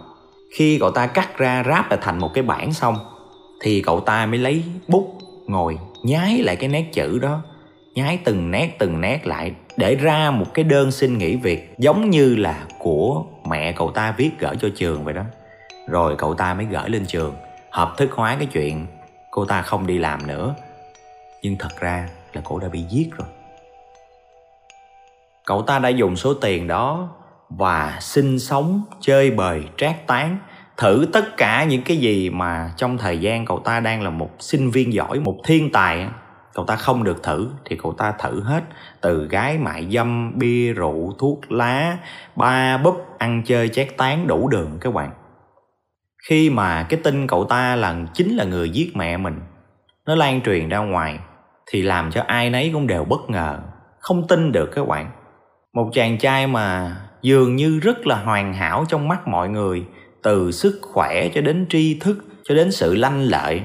Khi 0.56 0.78
cậu 0.80 0.92
ta 0.92 1.08
cắt 1.08 1.38
ra 1.38 1.64
ráp 1.68 1.90
lại 1.90 2.00
thành 2.04 2.20
một 2.20 2.30
cái 2.34 2.44
bản 2.44 2.74
xong, 2.74 2.96
thì 3.62 3.82
cậu 3.82 4.00
ta 4.00 4.26
mới 4.26 4.40
lấy 4.40 4.64
bút 4.88 5.18
ngồi 5.48 5.78
nhái 6.04 6.38
lại 6.44 6.56
cái 6.56 6.70
nét 6.70 6.86
chữ 6.94 7.20
đó, 7.20 7.42
nhái 7.96 8.20
từng 8.24 8.52
nét 8.52 8.76
từng 8.80 9.02
nét 9.02 9.28
lại 9.28 9.52
để 9.78 9.96
ra 9.96 10.32
một 10.32 10.54
cái 10.54 10.64
đơn 10.64 10.92
xin 10.92 11.18
nghỉ 11.18 11.36
việc 11.36 11.74
giống 11.78 12.10
như 12.10 12.36
là 12.36 12.66
của 12.80 13.24
mẹ 13.50 13.72
cậu 13.72 13.92
ta 13.92 14.14
viết 14.18 14.30
gửi 14.40 14.56
cho 14.62 14.70
trường 14.76 15.04
vậy 15.04 15.14
đó 15.14 15.24
rồi 15.90 16.16
cậu 16.18 16.34
ta 16.34 16.54
mới 16.54 16.66
gửi 16.66 16.90
lên 16.90 17.06
trường, 17.06 17.36
hợp 17.72 17.94
thức 17.98 18.12
hóa 18.12 18.36
cái 18.36 18.46
chuyện 18.46 18.88
cô 19.32 19.46
ta 19.46 19.62
không 19.62 19.88
đi 19.88 19.98
làm 19.98 20.28
nữa. 20.28 20.56
Nhưng 21.42 21.56
thật 21.60 21.80
ra 21.80 22.10
là 22.34 22.42
cô 22.46 22.60
đã 22.60 22.70
bị 22.70 22.82
giết 22.82 23.10
rồi. 23.18 23.28
Cậu 25.46 25.62
ta 25.62 25.80
đã 25.80 25.90
dùng 25.90 26.16
số 26.16 26.34
tiền 26.34 26.68
đó 26.68 27.10
và 27.50 27.98
sinh 28.02 28.40
sống, 28.40 28.82
chơi 29.00 29.32
bời, 29.32 29.64
trác 29.78 30.08
tán, 30.08 30.38
thử 30.78 31.08
tất 31.14 31.38
cả 31.38 31.64
những 31.64 31.82
cái 31.82 31.98
gì 31.98 32.30
mà 32.30 32.72
trong 32.78 32.98
thời 32.98 33.20
gian 33.20 33.46
cậu 33.46 33.60
ta 33.60 33.80
đang 33.80 34.04
là 34.04 34.10
một 34.10 34.30
sinh 34.40 34.72
viên 34.72 34.94
giỏi, 34.94 35.20
một 35.20 35.38
thiên 35.44 35.72
tài 35.72 36.08
cậu 36.54 36.66
ta 36.66 36.76
không 36.76 37.04
được 37.04 37.24
thử 37.24 37.50
thì 37.66 37.76
cậu 37.84 37.94
ta 37.94 38.12
thử 38.12 38.44
hết. 38.44 38.64
Từ 39.02 39.28
gái 39.28 39.58
mại 39.58 39.88
dâm, 39.92 40.32
bia 40.36 40.74
rượu, 40.74 41.14
thuốc 41.20 41.52
lá, 41.52 41.98
ba 42.36 42.78
búp, 42.78 43.06
ăn 43.18 43.42
chơi 43.46 43.70
chát 43.70 43.88
tán, 43.98 44.28
đủ 44.28 44.48
đường 44.48 44.78
các 44.82 44.94
bạn 44.94 45.12
khi 46.28 46.50
mà 46.50 46.84
cái 46.84 47.00
tin 47.04 47.28
cậu 47.28 47.46
ta 47.46 47.76
là 47.76 47.96
chính 48.14 48.36
là 48.36 48.44
người 48.44 48.70
giết 48.70 48.96
mẹ 48.96 49.18
mình, 49.18 49.42
nó 50.06 50.16
lan 50.16 50.42
truyền 50.42 50.70
ra 50.70 50.78
ngoài, 50.78 51.20
thì 51.72 51.82
làm 51.82 52.12
cho 52.12 52.24
ai 52.28 52.50
nấy 52.50 52.70
cũng 52.74 52.88
đều 52.88 53.04
bất 53.04 53.30
ngờ, 53.30 53.60
không 54.00 54.28
tin 54.28 54.52
được 54.52 54.70
các 54.76 54.88
bạn. 54.88 55.12
Một 55.74 55.90
chàng 55.94 56.18
trai 56.18 56.48
mà 56.48 56.96
dường 57.22 57.56
như 57.56 57.80
rất 57.80 58.08
là 58.08 58.16
hoàn 58.24 58.54
hảo 58.54 58.86
trong 58.88 59.08
mắt 59.08 59.28
mọi 59.28 59.50
người, 59.50 59.86
từ 60.24 60.52
sức 60.52 60.80
khỏe 60.82 61.30
cho 61.34 61.42
đến 61.42 61.66
tri 61.70 62.00
thức, 62.00 62.18
cho 62.44 62.56
đến 62.56 62.72
sự 62.72 62.96
lanh 62.96 63.22
lợi. 63.22 63.62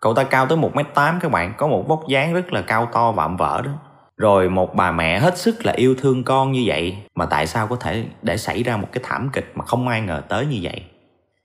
Cậu 0.00 0.14
ta 0.14 0.24
cao 0.24 0.46
tới 0.46 0.58
1 0.58 0.74
m 0.74 0.78
tám 0.94 1.18
các 1.20 1.30
bạn, 1.30 1.54
có 1.56 1.66
một 1.68 1.84
vóc 1.88 2.00
dáng 2.08 2.34
rất 2.34 2.52
là 2.52 2.62
cao 2.62 2.88
to 2.92 3.12
vạm 3.12 3.36
vỡ 3.36 3.62
đó. 3.64 3.70
Rồi 4.16 4.50
một 4.50 4.74
bà 4.74 4.92
mẹ 4.92 5.18
hết 5.18 5.38
sức 5.38 5.66
là 5.66 5.72
yêu 5.72 5.94
thương 5.98 6.24
con 6.24 6.52
như 6.52 6.62
vậy, 6.66 6.96
mà 7.14 7.26
tại 7.26 7.46
sao 7.46 7.66
có 7.66 7.76
thể 7.76 8.04
để 8.22 8.36
xảy 8.36 8.62
ra 8.62 8.76
một 8.76 8.88
cái 8.92 9.04
thảm 9.06 9.30
kịch 9.32 9.52
mà 9.54 9.64
không 9.64 9.88
ai 9.88 10.00
ngờ 10.00 10.22
tới 10.28 10.46
như 10.46 10.58
vậy? 10.62 10.84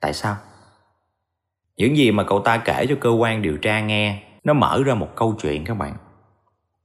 Tại 0.03 0.13
sao? 0.13 0.35
Những 1.77 1.97
gì 1.97 2.11
mà 2.11 2.23
cậu 2.23 2.39
ta 2.39 2.57
kể 2.57 2.85
cho 2.89 2.95
cơ 3.01 3.09
quan 3.09 3.41
điều 3.41 3.57
tra 3.57 3.81
nghe, 3.81 4.23
nó 4.43 4.53
mở 4.53 4.81
ra 4.85 4.93
một 4.93 5.09
câu 5.15 5.35
chuyện 5.41 5.65
các 5.65 5.73
bạn. 5.73 5.95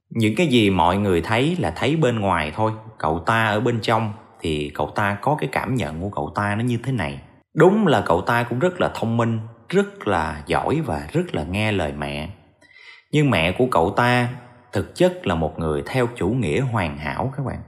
Những 0.09 0.35
cái 0.35 0.47
gì 0.47 0.69
mọi 0.69 0.97
người 0.97 1.21
thấy 1.21 1.55
là 1.59 1.73
thấy 1.75 1.95
bên 1.95 2.19
ngoài 2.19 2.51
thôi, 2.55 2.71
cậu 2.97 3.19
ta 3.19 3.45
ở 3.45 3.59
bên 3.59 3.79
trong, 3.81 4.13
thì 4.39 4.71
cậu 4.73 4.91
ta 4.95 5.17
có 5.21 5.35
cái 5.39 5.49
cảm 5.51 5.75
nhận 5.75 6.01
của 6.01 6.09
cậu 6.09 6.31
ta 6.35 6.55
nó 6.55 6.63
như 6.63 6.79
thế 6.83 6.91
này. 6.91 7.21
Đúng 7.53 7.87
là 7.87 8.01
cậu 8.05 8.21
ta 8.21 8.43
cũng 8.43 8.59
rất 8.59 8.81
là 8.81 8.91
thông 8.95 9.17
minh, 9.17 9.39
rất 9.69 10.07
là 10.07 10.43
giỏi 10.45 10.81
và 10.85 11.07
rất 11.11 11.35
là 11.35 11.43
nghe 11.43 11.71
lời 11.71 11.93
mẹ. 11.97 12.29
Nhưng 13.11 13.29
mẹ 13.29 13.51
của 13.51 13.67
cậu 13.71 13.93
ta 13.97 14.29
thực 14.71 14.95
chất 14.95 15.27
là 15.27 15.35
một 15.35 15.59
người 15.59 15.83
theo 15.85 16.07
chủ 16.15 16.29
nghĩa 16.29 16.61
hoàn 16.61 16.97
hảo 16.97 17.33
các 17.37 17.45
bạn. 17.45 17.61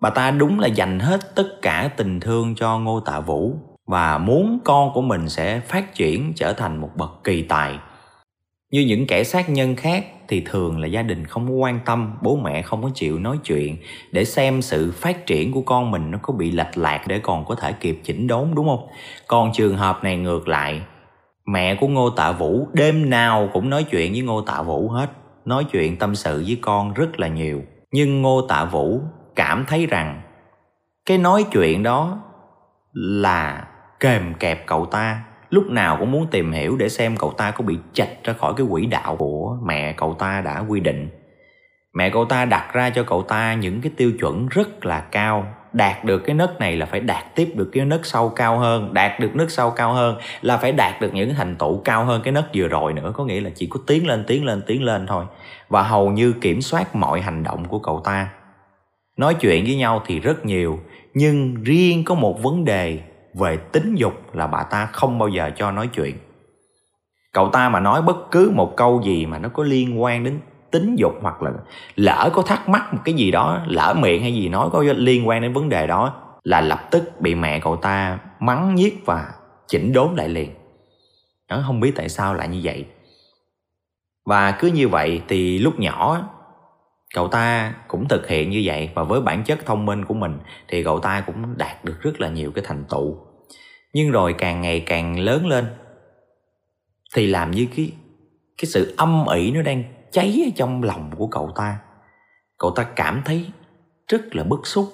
Bà 0.00 0.10
ta 0.10 0.30
đúng 0.30 0.60
là 0.60 0.68
dành 0.68 1.00
hết 1.00 1.34
tất 1.34 1.48
cả 1.62 1.90
tình 1.96 2.20
thương 2.20 2.54
cho 2.54 2.78
ngô 2.78 3.00
tạ 3.00 3.20
vũ 3.20 3.56
và 3.90 4.18
muốn 4.18 4.58
con 4.64 4.92
của 4.94 5.02
mình 5.02 5.28
sẽ 5.28 5.60
phát 5.60 5.94
triển 5.94 6.32
trở 6.36 6.52
thành 6.52 6.76
một 6.76 6.90
bậc 6.96 7.10
kỳ 7.24 7.42
tài. 7.42 7.78
Như 8.70 8.80
những 8.80 9.06
kẻ 9.06 9.24
sát 9.24 9.50
nhân 9.50 9.76
khác 9.76 10.06
thì 10.28 10.42
thường 10.46 10.80
là 10.80 10.86
gia 10.86 11.02
đình 11.02 11.24
không 11.24 11.48
có 11.48 11.54
quan 11.54 11.80
tâm, 11.84 12.18
bố 12.22 12.36
mẹ 12.36 12.62
không 12.62 12.82
có 12.82 12.90
chịu 12.94 13.18
nói 13.18 13.38
chuyện 13.44 13.76
để 14.12 14.24
xem 14.24 14.62
sự 14.62 14.92
phát 14.96 15.26
triển 15.26 15.52
của 15.52 15.60
con 15.60 15.90
mình 15.90 16.10
nó 16.10 16.18
có 16.22 16.34
bị 16.34 16.50
lệch 16.50 16.78
lạc 16.78 17.04
để 17.06 17.18
còn 17.18 17.44
có 17.44 17.54
thể 17.54 17.72
kịp 17.72 18.00
chỉnh 18.04 18.26
đốn, 18.26 18.50
đúng 18.54 18.68
không? 18.68 18.86
Còn 19.26 19.52
trường 19.52 19.76
hợp 19.76 20.04
này 20.04 20.16
ngược 20.16 20.48
lại, 20.48 20.80
mẹ 21.46 21.74
của 21.74 21.88
ngô 21.88 22.10
tạ 22.10 22.32
vũ 22.32 22.68
đêm 22.72 23.10
nào 23.10 23.48
cũng 23.52 23.70
nói 23.70 23.84
chuyện 23.90 24.12
với 24.12 24.20
ngô 24.20 24.40
tạ 24.40 24.62
vũ 24.62 24.88
hết, 24.88 25.10
nói 25.44 25.64
chuyện 25.72 25.96
tâm 25.96 26.14
sự 26.14 26.44
với 26.46 26.58
con 26.60 26.94
rất 26.94 27.20
là 27.20 27.28
nhiều. 27.28 27.62
Nhưng 27.92 28.22
ngô 28.22 28.42
tạ 28.48 28.64
vũ 28.64 29.00
cảm 29.36 29.64
thấy 29.68 29.86
rằng 29.86 30.22
cái 31.06 31.18
nói 31.18 31.44
chuyện 31.52 31.82
đó 31.82 32.18
là 32.92 33.66
kèm 34.00 34.34
kẹp 34.34 34.66
cậu 34.66 34.86
ta. 34.86 35.22
Lúc 35.50 35.66
nào 35.66 35.96
cũng 36.00 36.10
muốn 36.10 36.26
tìm 36.30 36.52
hiểu 36.52 36.76
để 36.76 36.88
xem 36.88 37.16
cậu 37.16 37.30
ta 37.30 37.50
có 37.50 37.64
bị 37.64 37.78
chạch 37.92 38.24
ra 38.24 38.32
khỏi 38.32 38.54
cái 38.56 38.66
quỹ 38.70 38.86
đạo 38.86 39.16
của 39.16 39.56
mẹ 39.64 39.92
cậu 39.92 40.14
ta 40.14 40.40
đã 40.40 40.58
quy 40.68 40.80
định. 40.80 41.08
Mẹ 41.94 42.10
cậu 42.10 42.24
ta 42.24 42.44
đặt 42.44 42.72
ra 42.72 42.90
cho 42.90 43.02
cậu 43.02 43.22
ta 43.22 43.54
những 43.54 43.80
cái 43.80 43.92
tiêu 43.96 44.12
chuẩn 44.20 44.48
rất 44.48 44.86
là 44.86 45.00
cao. 45.00 45.46
Đạt 45.72 46.04
được 46.04 46.18
cái 46.18 46.34
nấc 46.34 46.60
này 46.60 46.76
là 46.76 46.86
phải 46.86 47.00
đạt 47.00 47.34
tiếp 47.34 47.52
được 47.54 47.70
cái 47.72 47.84
nấc 47.84 48.06
sau 48.06 48.28
cao 48.28 48.58
hơn. 48.58 48.94
Đạt 48.94 49.20
được 49.20 49.36
nấc 49.36 49.50
sau 49.50 49.70
cao 49.70 49.92
hơn 49.92 50.18
là 50.42 50.56
phải 50.56 50.72
đạt 50.72 51.00
được 51.00 51.14
những 51.14 51.34
thành 51.34 51.56
tựu 51.56 51.80
cao 51.84 52.04
hơn 52.04 52.22
cái 52.24 52.32
nấc 52.32 52.44
vừa 52.54 52.68
rồi 52.68 52.92
nữa. 52.92 53.12
Có 53.16 53.24
nghĩa 53.24 53.40
là 53.40 53.50
chỉ 53.54 53.66
có 53.66 53.80
tiến 53.86 54.06
lên 54.06 54.24
tiến 54.26 54.44
lên 54.44 54.62
tiến 54.66 54.82
lên 54.82 55.06
thôi. 55.06 55.24
Và 55.68 55.82
hầu 55.82 56.10
như 56.10 56.32
kiểm 56.32 56.62
soát 56.62 56.96
mọi 56.96 57.20
hành 57.20 57.42
động 57.42 57.64
của 57.64 57.78
cậu 57.78 58.00
ta. 58.04 58.28
Nói 59.16 59.34
chuyện 59.34 59.64
với 59.64 59.76
nhau 59.76 60.02
thì 60.06 60.20
rất 60.20 60.44
nhiều, 60.44 60.80
nhưng 61.14 61.62
riêng 61.62 62.04
có 62.04 62.14
một 62.14 62.42
vấn 62.42 62.64
đề 62.64 63.00
về 63.34 63.56
tính 63.56 63.94
dục 63.94 64.34
là 64.34 64.46
bà 64.46 64.62
ta 64.62 64.86
không 64.86 65.18
bao 65.18 65.28
giờ 65.28 65.50
cho 65.56 65.70
nói 65.70 65.86
chuyện. 65.86 66.18
Cậu 67.32 67.48
ta 67.48 67.68
mà 67.68 67.80
nói 67.80 68.02
bất 68.02 68.30
cứ 68.30 68.52
một 68.54 68.76
câu 68.76 69.02
gì 69.04 69.26
mà 69.26 69.38
nó 69.38 69.48
có 69.48 69.62
liên 69.64 70.02
quan 70.02 70.24
đến 70.24 70.40
tính 70.70 70.96
dục 70.96 71.12
hoặc 71.22 71.42
là 71.42 71.50
lỡ 71.96 72.30
có 72.34 72.42
thắc 72.42 72.68
mắc 72.68 72.94
một 72.94 73.00
cái 73.04 73.14
gì 73.14 73.30
đó, 73.30 73.60
lỡ 73.66 73.94
miệng 73.98 74.22
hay 74.22 74.34
gì 74.34 74.48
nói 74.48 74.68
có 74.72 74.84
liên 74.96 75.28
quan 75.28 75.42
đến 75.42 75.52
vấn 75.52 75.68
đề 75.68 75.86
đó 75.86 76.14
là 76.44 76.60
lập 76.60 76.88
tức 76.90 77.20
bị 77.20 77.34
mẹ 77.34 77.60
cậu 77.60 77.76
ta 77.76 78.18
mắng 78.40 78.74
nhiếc 78.74 79.02
và 79.06 79.32
chỉnh 79.68 79.92
đốn 79.92 80.14
lại 80.16 80.28
liền. 80.28 80.54
Nó 81.48 81.62
không 81.66 81.80
biết 81.80 81.92
tại 81.96 82.08
sao 82.08 82.34
lại 82.34 82.48
như 82.48 82.60
vậy. 82.62 82.84
Và 84.26 84.50
cứ 84.50 84.68
như 84.68 84.88
vậy 84.88 85.22
thì 85.28 85.58
lúc 85.58 85.78
nhỏ 85.78 86.28
cậu 87.14 87.28
ta 87.28 87.74
cũng 87.88 88.08
thực 88.08 88.28
hiện 88.28 88.50
như 88.50 88.62
vậy 88.64 88.90
và 88.94 89.02
với 89.02 89.20
bản 89.20 89.44
chất 89.44 89.66
thông 89.66 89.86
minh 89.86 90.04
của 90.04 90.14
mình 90.14 90.38
thì 90.68 90.84
cậu 90.84 91.00
ta 91.00 91.20
cũng 91.26 91.58
đạt 91.58 91.84
được 91.84 92.00
rất 92.00 92.20
là 92.20 92.28
nhiều 92.28 92.52
cái 92.54 92.64
thành 92.66 92.84
tựu. 92.84 93.16
Nhưng 93.92 94.10
rồi 94.10 94.34
càng 94.38 94.60
ngày 94.60 94.80
càng 94.80 95.18
lớn 95.18 95.46
lên 95.46 95.66
thì 97.14 97.26
làm 97.26 97.50
như 97.50 97.66
cái 97.76 97.92
cái 98.58 98.66
sự 98.66 98.94
âm 98.96 99.26
ỉ 99.26 99.50
nó 99.50 99.62
đang 99.62 99.84
cháy 100.12 100.42
ở 100.46 100.50
trong 100.56 100.82
lòng 100.82 101.10
của 101.16 101.26
cậu 101.26 101.52
ta. 101.56 101.78
Cậu 102.58 102.70
ta 102.70 102.82
cảm 102.96 103.22
thấy 103.24 103.46
rất 104.08 104.36
là 104.36 104.44
bức 104.44 104.66
xúc. 104.66 104.92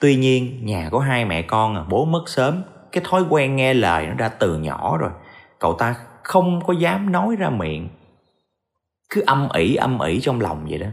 Tuy 0.00 0.16
nhiên, 0.16 0.66
nhà 0.66 0.88
có 0.92 0.98
hai 0.98 1.24
mẹ 1.24 1.42
con 1.42 1.76
à 1.76 1.84
bố 1.88 2.04
mất 2.04 2.22
sớm, 2.26 2.62
cái 2.92 3.04
thói 3.06 3.24
quen 3.28 3.56
nghe 3.56 3.74
lời 3.74 4.06
nó 4.06 4.14
đã 4.14 4.28
từ 4.28 4.58
nhỏ 4.58 4.98
rồi. 4.98 5.10
Cậu 5.58 5.76
ta 5.78 5.94
không 6.22 6.60
có 6.66 6.72
dám 6.72 7.12
nói 7.12 7.36
ra 7.36 7.50
miệng. 7.50 7.88
Cứ 9.10 9.22
âm 9.26 9.48
ỉ 9.54 9.74
âm 9.74 9.98
ỉ 9.98 10.20
trong 10.20 10.40
lòng 10.40 10.66
vậy 10.70 10.78
đó 10.78 10.86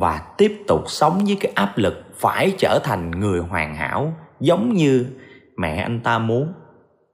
và 0.00 0.22
tiếp 0.38 0.62
tục 0.68 0.82
sống 0.86 1.24
với 1.26 1.36
cái 1.40 1.52
áp 1.54 1.72
lực 1.76 2.04
phải 2.14 2.52
trở 2.58 2.78
thành 2.84 3.10
người 3.10 3.40
hoàn 3.40 3.74
hảo 3.74 4.12
giống 4.40 4.74
như 4.74 5.06
mẹ 5.56 5.76
anh 5.76 6.00
ta 6.00 6.18
muốn. 6.18 6.52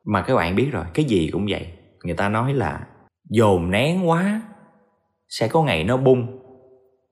Mà 0.04 0.22
các 0.22 0.34
bạn 0.34 0.56
biết 0.56 0.68
rồi, 0.72 0.84
cái 0.94 1.04
gì 1.04 1.30
cũng 1.32 1.46
vậy. 1.48 1.72
Người 2.04 2.14
ta 2.14 2.28
nói 2.28 2.54
là 2.54 2.80
dồn 3.30 3.70
nén 3.70 4.08
quá 4.08 4.40
sẽ 5.28 5.48
có 5.48 5.62
ngày 5.62 5.84
nó 5.84 5.96
bung. 5.96 6.40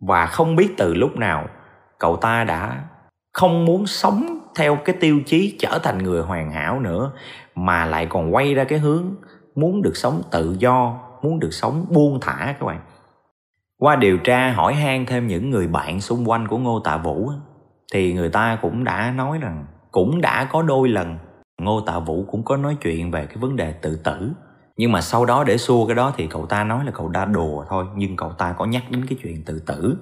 Và 0.00 0.26
không 0.26 0.56
biết 0.56 0.68
từ 0.76 0.94
lúc 0.94 1.16
nào 1.16 1.48
cậu 1.98 2.16
ta 2.16 2.44
đã 2.44 2.84
không 3.32 3.64
muốn 3.64 3.86
sống 3.86 4.38
theo 4.56 4.76
cái 4.84 4.96
tiêu 5.00 5.20
chí 5.26 5.56
trở 5.58 5.78
thành 5.82 5.98
người 5.98 6.22
hoàn 6.22 6.50
hảo 6.50 6.80
nữa, 6.80 7.12
mà 7.54 7.84
lại 7.86 8.06
còn 8.06 8.34
quay 8.34 8.54
ra 8.54 8.64
cái 8.64 8.78
hướng 8.78 9.14
muốn 9.54 9.82
được 9.82 9.96
sống 9.96 10.22
tự 10.30 10.56
do, 10.58 11.00
muốn 11.22 11.40
được 11.40 11.50
sống 11.52 11.86
buông 11.90 12.18
thả 12.20 12.54
các 12.58 12.66
bạn 12.66 12.80
qua 13.78 13.96
điều 13.96 14.18
tra 14.18 14.52
hỏi 14.52 14.74
han 14.74 15.06
thêm 15.06 15.26
những 15.26 15.50
người 15.50 15.66
bạn 15.66 16.00
xung 16.00 16.28
quanh 16.28 16.48
của 16.48 16.58
ngô 16.58 16.80
tạ 16.80 16.96
vũ 16.96 17.30
thì 17.92 18.14
người 18.14 18.30
ta 18.30 18.58
cũng 18.62 18.84
đã 18.84 19.10
nói 19.10 19.38
rằng 19.38 19.66
cũng 19.92 20.20
đã 20.20 20.44
có 20.44 20.62
đôi 20.62 20.88
lần 20.88 21.18
ngô 21.62 21.80
tạ 21.80 21.98
vũ 21.98 22.24
cũng 22.28 22.44
có 22.44 22.56
nói 22.56 22.76
chuyện 22.82 23.10
về 23.10 23.26
cái 23.26 23.36
vấn 23.36 23.56
đề 23.56 23.72
tự 23.72 23.96
tử. 23.96 24.32
Nhưng 24.76 24.92
mà 24.92 25.00
sau 25.00 25.24
đó 25.24 25.44
để 25.44 25.58
xua 25.58 25.86
cái 25.86 25.94
đó 25.94 26.12
thì 26.16 26.26
cậu 26.26 26.46
ta 26.46 26.64
nói 26.64 26.84
là 26.84 26.92
cậu 26.94 27.10
ta 27.14 27.24
đùa 27.24 27.64
thôi, 27.68 27.86
nhưng 27.96 28.16
cậu 28.16 28.32
ta 28.32 28.52
có 28.52 28.64
nhắc 28.64 28.82
đến 28.90 29.06
cái 29.08 29.18
chuyện 29.22 29.44
tự 29.44 29.62
tử. 29.66 29.96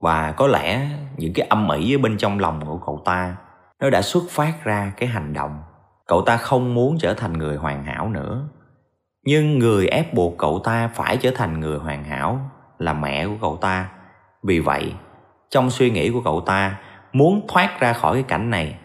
Và 0.00 0.32
có 0.32 0.46
lẽ 0.46 0.88
những 1.16 1.32
cái 1.32 1.46
âm 1.46 1.68
ỉ 1.68 1.96
ở 1.96 1.98
bên 1.98 2.16
trong 2.16 2.38
lòng 2.38 2.60
của 2.66 2.78
cậu 2.86 3.02
ta, 3.04 3.36
nó 3.80 3.90
đã 3.90 4.02
xuất 4.02 4.24
phát 4.30 4.64
ra 4.64 4.92
cái 4.96 5.08
hành 5.08 5.32
động. 5.32 5.58
Cậu 6.06 6.22
ta 6.22 6.36
không 6.36 6.74
muốn 6.74 6.98
trở 6.98 7.14
thành 7.14 7.32
người 7.32 7.56
hoàn 7.56 7.84
hảo 7.84 8.08
nữa. 8.08 8.48
Nhưng 9.24 9.58
người 9.58 9.86
ép 9.86 10.14
buộc 10.14 10.38
cậu 10.38 10.60
ta 10.64 10.88
phải 10.94 11.16
trở 11.16 11.30
thành 11.34 11.60
người 11.60 11.78
hoàn 11.78 12.04
hảo 12.04 12.50
là 12.78 12.92
mẹ 12.92 13.26
của 13.26 13.36
cậu 13.40 13.56
ta. 13.56 13.88
Vì 14.42 14.60
vậy, 14.60 14.92
trong 15.50 15.70
suy 15.70 15.90
nghĩ 15.90 16.10
của 16.10 16.20
cậu 16.24 16.40
ta, 16.40 16.78
muốn 17.12 17.46
thoát 17.48 17.80
ra 17.80 17.92
khỏi 17.92 18.14
cái 18.14 18.22
cảnh 18.22 18.50
này, 18.50 18.78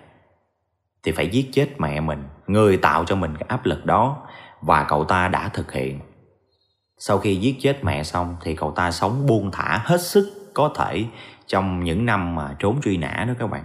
thì 1.03 1.11
phải 1.11 1.27
giết 1.27 1.49
chết 1.51 1.67
mẹ 1.77 2.01
mình, 2.01 2.23
người 2.47 2.77
tạo 2.77 3.05
cho 3.05 3.15
mình 3.15 3.37
cái 3.37 3.45
áp 3.47 3.65
lực 3.65 3.85
đó, 3.85 4.17
và 4.61 4.83
cậu 4.83 5.03
ta 5.03 5.27
đã 5.27 5.47
thực 5.47 5.71
hiện. 5.71 5.99
Sau 6.97 7.17
khi 7.17 7.35
giết 7.35 7.55
chết 7.61 7.83
mẹ 7.83 8.03
xong, 8.03 8.35
thì 8.41 8.55
cậu 8.55 8.71
ta 8.71 8.91
sống 8.91 9.25
buông 9.27 9.51
thả 9.51 9.81
hết 9.85 10.01
sức 10.01 10.51
có 10.53 10.71
thể 10.75 11.05
trong 11.47 11.83
những 11.83 12.05
năm 12.05 12.35
mà 12.35 12.55
trốn 12.59 12.81
truy 12.81 12.97
nã 12.97 13.25
đó 13.27 13.33
các 13.39 13.47
bạn. 13.47 13.63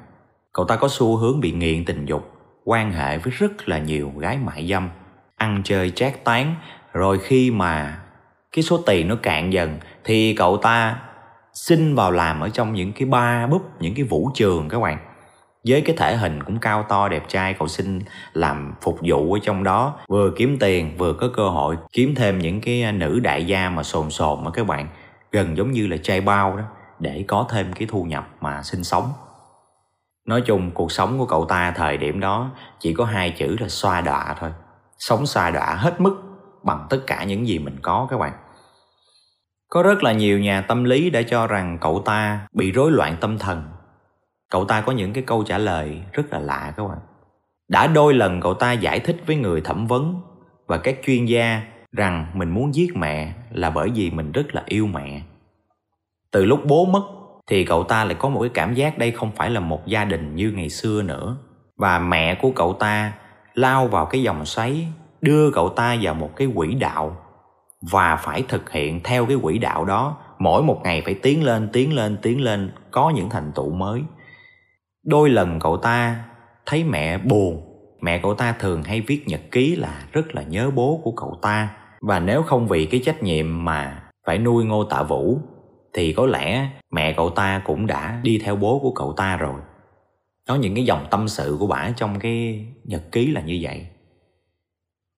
Cậu 0.52 0.64
ta 0.64 0.76
có 0.76 0.88
xu 0.90 1.16
hướng 1.16 1.40
bị 1.40 1.52
nghiện 1.52 1.84
tình 1.84 2.04
dục, 2.04 2.32
quan 2.64 2.92
hệ 2.92 3.18
với 3.18 3.32
rất 3.32 3.68
là 3.68 3.78
nhiều 3.78 4.12
gái 4.18 4.38
mại 4.38 4.68
dâm, 4.68 4.88
ăn 5.36 5.62
chơi 5.64 5.90
chát 5.90 6.24
tán, 6.24 6.54
rồi 6.92 7.18
khi 7.18 7.50
mà 7.50 8.00
cái 8.56 8.62
số 8.62 8.78
tiền 8.86 9.08
nó 9.08 9.16
cạn 9.22 9.52
dần 9.52 9.78
thì 10.04 10.34
cậu 10.34 10.56
ta 10.56 11.02
xin 11.52 11.94
vào 11.94 12.10
làm 12.10 12.40
ở 12.40 12.48
trong 12.48 12.74
những 12.74 12.92
cái 12.92 13.08
ba 13.08 13.46
búp, 13.46 13.62
những 13.80 13.94
cái 13.94 14.04
vũ 14.04 14.30
trường 14.34 14.68
các 14.68 14.78
bạn. 14.78 14.98
Với 15.68 15.80
cái 15.80 15.96
thể 15.98 16.16
hình 16.16 16.42
cũng 16.42 16.58
cao 16.58 16.82
to, 16.88 17.08
đẹp 17.08 17.28
trai, 17.28 17.54
cậu 17.54 17.68
xin 17.68 18.00
làm 18.32 18.74
phục 18.82 18.98
vụ 19.02 19.32
ở 19.32 19.38
trong 19.42 19.64
đó. 19.64 19.96
Vừa 20.08 20.30
kiếm 20.36 20.56
tiền, 20.60 20.96
vừa 20.98 21.12
có 21.12 21.28
cơ 21.36 21.48
hội 21.48 21.76
kiếm 21.92 22.14
thêm 22.14 22.38
những 22.38 22.60
cái 22.60 22.92
nữ 22.92 23.20
đại 23.20 23.46
gia 23.46 23.68
mà 23.68 23.82
sồn 23.82 24.10
sồn 24.10 24.44
á 24.44 24.50
các 24.54 24.66
bạn. 24.66 24.88
Gần 25.32 25.56
giống 25.56 25.70
như 25.70 25.86
là 25.86 25.96
trai 25.96 26.20
bao 26.20 26.56
đó, 26.56 26.64
để 26.98 27.24
có 27.28 27.46
thêm 27.50 27.72
cái 27.72 27.88
thu 27.90 28.04
nhập 28.04 28.28
mà 28.40 28.62
sinh 28.62 28.84
sống. 28.84 29.12
Nói 30.26 30.40
chung, 30.40 30.70
cuộc 30.70 30.92
sống 30.92 31.18
của 31.18 31.26
cậu 31.26 31.44
ta 31.44 31.70
thời 31.76 31.96
điểm 31.96 32.20
đó 32.20 32.50
chỉ 32.80 32.94
có 32.94 33.04
hai 33.04 33.30
chữ 33.30 33.56
là 33.60 33.68
xoa 33.68 34.00
đọa 34.00 34.34
thôi. 34.40 34.50
Sống 34.98 35.26
xoa 35.26 35.50
đọa 35.50 35.74
hết 35.74 36.00
mức 36.00 36.22
bằng 36.62 36.86
tất 36.90 36.98
cả 37.06 37.24
những 37.24 37.48
gì 37.48 37.58
mình 37.58 37.78
có 37.82 38.06
các 38.10 38.18
bạn 38.18 38.32
có 39.68 39.82
rất 39.82 40.02
là 40.02 40.12
nhiều 40.12 40.38
nhà 40.38 40.60
tâm 40.60 40.84
lý 40.84 41.10
đã 41.10 41.22
cho 41.22 41.46
rằng 41.46 41.78
cậu 41.80 42.02
ta 42.04 42.46
bị 42.52 42.72
rối 42.72 42.90
loạn 42.90 43.16
tâm 43.20 43.38
thần. 43.38 43.62
Cậu 44.50 44.64
ta 44.64 44.80
có 44.80 44.92
những 44.92 45.12
cái 45.12 45.24
câu 45.26 45.44
trả 45.44 45.58
lời 45.58 46.02
rất 46.12 46.32
là 46.32 46.38
lạ 46.38 46.72
các 46.76 46.88
bạn. 46.88 46.98
Đã 47.68 47.86
đôi 47.86 48.14
lần 48.14 48.40
cậu 48.40 48.54
ta 48.54 48.72
giải 48.72 49.00
thích 49.00 49.16
với 49.26 49.36
người 49.36 49.60
thẩm 49.60 49.86
vấn 49.86 50.20
và 50.66 50.78
các 50.78 50.98
chuyên 51.06 51.24
gia 51.24 51.62
rằng 51.92 52.26
mình 52.34 52.50
muốn 52.50 52.74
giết 52.74 52.96
mẹ 52.96 53.32
là 53.50 53.70
bởi 53.70 53.90
vì 53.94 54.10
mình 54.10 54.32
rất 54.32 54.54
là 54.54 54.62
yêu 54.66 54.86
mẹ. 54.86 55.22
Từ 56.30 56.44
lúc 56.44 56.60
bố 56.64 56.84
mất 56.84 57.02
thì 57.46 57.64
cậu 57.64 57.84
ta 57.84 58.04
lại 58.04 58.14
có 58.18 58.28
một 58.28 58.40
cái 58.40 58.50
cảm 58.54 58.74
giác 58.74 58.98
đây 58.98 59.10
không 59.10 59.30
phải 59.36 59.50
là 59.50 59.60
một 59.60 59.86
gia 59.86 60.04
đình 60.04 60.34
như 60.34 60.52
ngày 60.56 60.68
xưa 60.68 61.02
nữa. 61.02 61.36
Và 61.76 61.98
mẹ 61.98 62.34
của 62.34 62.50
cậu 62.50 62.72
ta 62.72 63.12
lao 63.54 63.86
vào 63.86 64.06
cái 64.06 64.22
dòng 64.22 64.46
xoáy, 64.46 64.86
đưa 65.20 65.50
cậu 65.50 65.68
ta 65.68 65.96
vào 66.00 66.14
một 66.14 66.36
cái 66.36 66.48
quỹ 66.54 66.74
đạo 66.74 67.25
và 67.90 68.16
phải 68.16 68.42
thực 68.42 68.70
hiện 68.70 69.00
theo 69.04 69.26
cái 69.26 69.36
quỹ 69.42 69.58
đạo 69.58 69.84
đó. 69.84 70.18
Mỗi 70.38 70.62
một 70.62 70.80
ngày 70.84 71.02
phải 71.04 71.14
tiến 71.14 71.44
lên 71.44 71.68
tiến 71.72 71.94
lên 71.94 72.16
tiến 72.22 72.40
lên, 72.40 72.70
có 72.90 73.10
những 73.10 73.30
thành 73.30 73.52
tựu 73.54 73.70
mới. 73.70 74.02
Đôi 75.04 75.30
lần 75.30 75.60
cậu 75.60 75.76
ta 75.76 76.24
thấy 76.66 76.84
mẹ 76.84 77.18
buồn. 77.18 77.62
Mẹ 78.00 78.18
cậu 78.18 78.34
ta 78.34 78.52
thường 78.52 78.82
hay 78.82 79.00
viết 79.00 79.28
nhật 79.28 79.40
ký 79.50 79.76
là 79.76 80.02
rất 80.12 80.34
là 80.34 80.42
nhớ 80.42 80.70
bố 80.74 81.00
của 81.04 81.12
cậu 81.12 81.38
ta. 81.42 81.76
Và 82.00 82.20
nếu 82.20 82.42
không 82.42 82.68
vì 82.68 82.86
cái 82.86 83.00
trách 83.04 83.22
nhiệm 83.22 83.64
mà 83.64 84.02
phải 84.26 84.38
nuôi 84.38 84.64
ngô 84.64 84.84
tạ 84.84 85.02
vũ, 85.02 85.38
thì 85.94 86.12
có 86.12 86.26
lẽ 86.26 86.68
mẹ 86.92 87.12
cậu 87.12 87.30
ta 87.30 87.62
cũng 87.64 87.86
đã 87.86 88.20
đi 88.22 88.38
theo 88.44 88.56
bố 88.56 88.78
của 88.78 88.90
cậu 88.90 89.12
ta 89.12 89.36
rồi. 89.36 89.60
Có 90.48 90.54
những 90.54 90.74
cái 90.74 90.84
dòng 90.84 91.06
tâm 91.10 91.28
sự 91.28 91.56
của 91.60 91.66
bả 91.66 91.90
trong 91.96 92.18
cái 92.18 92.66
nhật 92.84 93.12
ký 93.12 93.26
là 93.26 93.40
như 93.40 93.58
vậy 93.62 93.86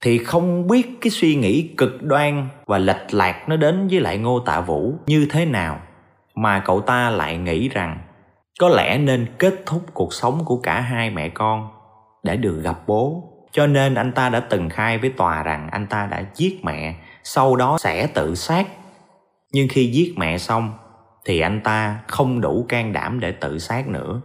thì 0.00 0.18
không 0.18 0.66
biết 0.66 0.98
cái 1.00 1.11
suy 1.11 1.34
nghĩ 1.34 1.74
cực 1.76 2.02
đoan 2.02 2.48
và 2.66 2.78
lệch 2.78 3.14
lạc 3.14 3.48
nó 3.48 3.56
đến 3.56 3.88
với 3.88 4.00
lại 4.00 4.18
ngô 4.18 4.40
tạ 4.40 4.61
vũ 4.61 4.94
như 5.06 5.26
thế 5.30 5.44
nào, 5.44 5.80
mà 6.34 6.62
cậu 6.64 6.80
ta 6.80 7.11
lại 7.11 7.37
nghĩ 7.37 7.68
rằng 7.68 7.98
có 8.61 8.68
lẽ 8.68 8.98
nên 8.98 9.26
kết 9.38 9.54
thúc 9.66 9.82
cuộc 9.94 10.14
sống 10.14 10.44
của 10.44 10.56
cả 10.56 10.80
hai 10.80 11.11
mẹ 11.11 11.28
con 11.28 11.68
để 12.22 12.37
được 12.37 12.61
gặp 12.62 12.78
bố. 12.87 13.22
Cho 13.52 13.66
nên 13.66 13.94
anh 13.94 14.12
ta 14.12 14.28
đã 14.28 14.40
từng 14.40 14.68
khai 14.68 14.98
với 14.98 15.11
tòa 15.11 15.42
rằng 15.42 15.68
anh 15.70 15.87
ta 15.87 16.06
đã 16.06 16.24
giết 16.34 16.64
mẹ, 16.64 16.94
sau 17.24 17.56
đó 17.56 17.78
sẽ 17.80 18.06
tự 18.06 18.34
sát. 18.34 18.66
Nhưng 19.52 19.68
khi 19.70 19.87
giết 19.87 20.14
mẹ 20.16 20.38
xong 20.38 20.72
thì 21.24 21.40
anh 21.40 21.61
ta 21.64 22.00
không 22.06 22.40
đủ 22.40 22.66
can 22.68 22.92
đảm 22.92 23.20
để 23.20 23.32
tự 23.32 23.58
sát 23.58 23.88
nữa. 23.88 24.20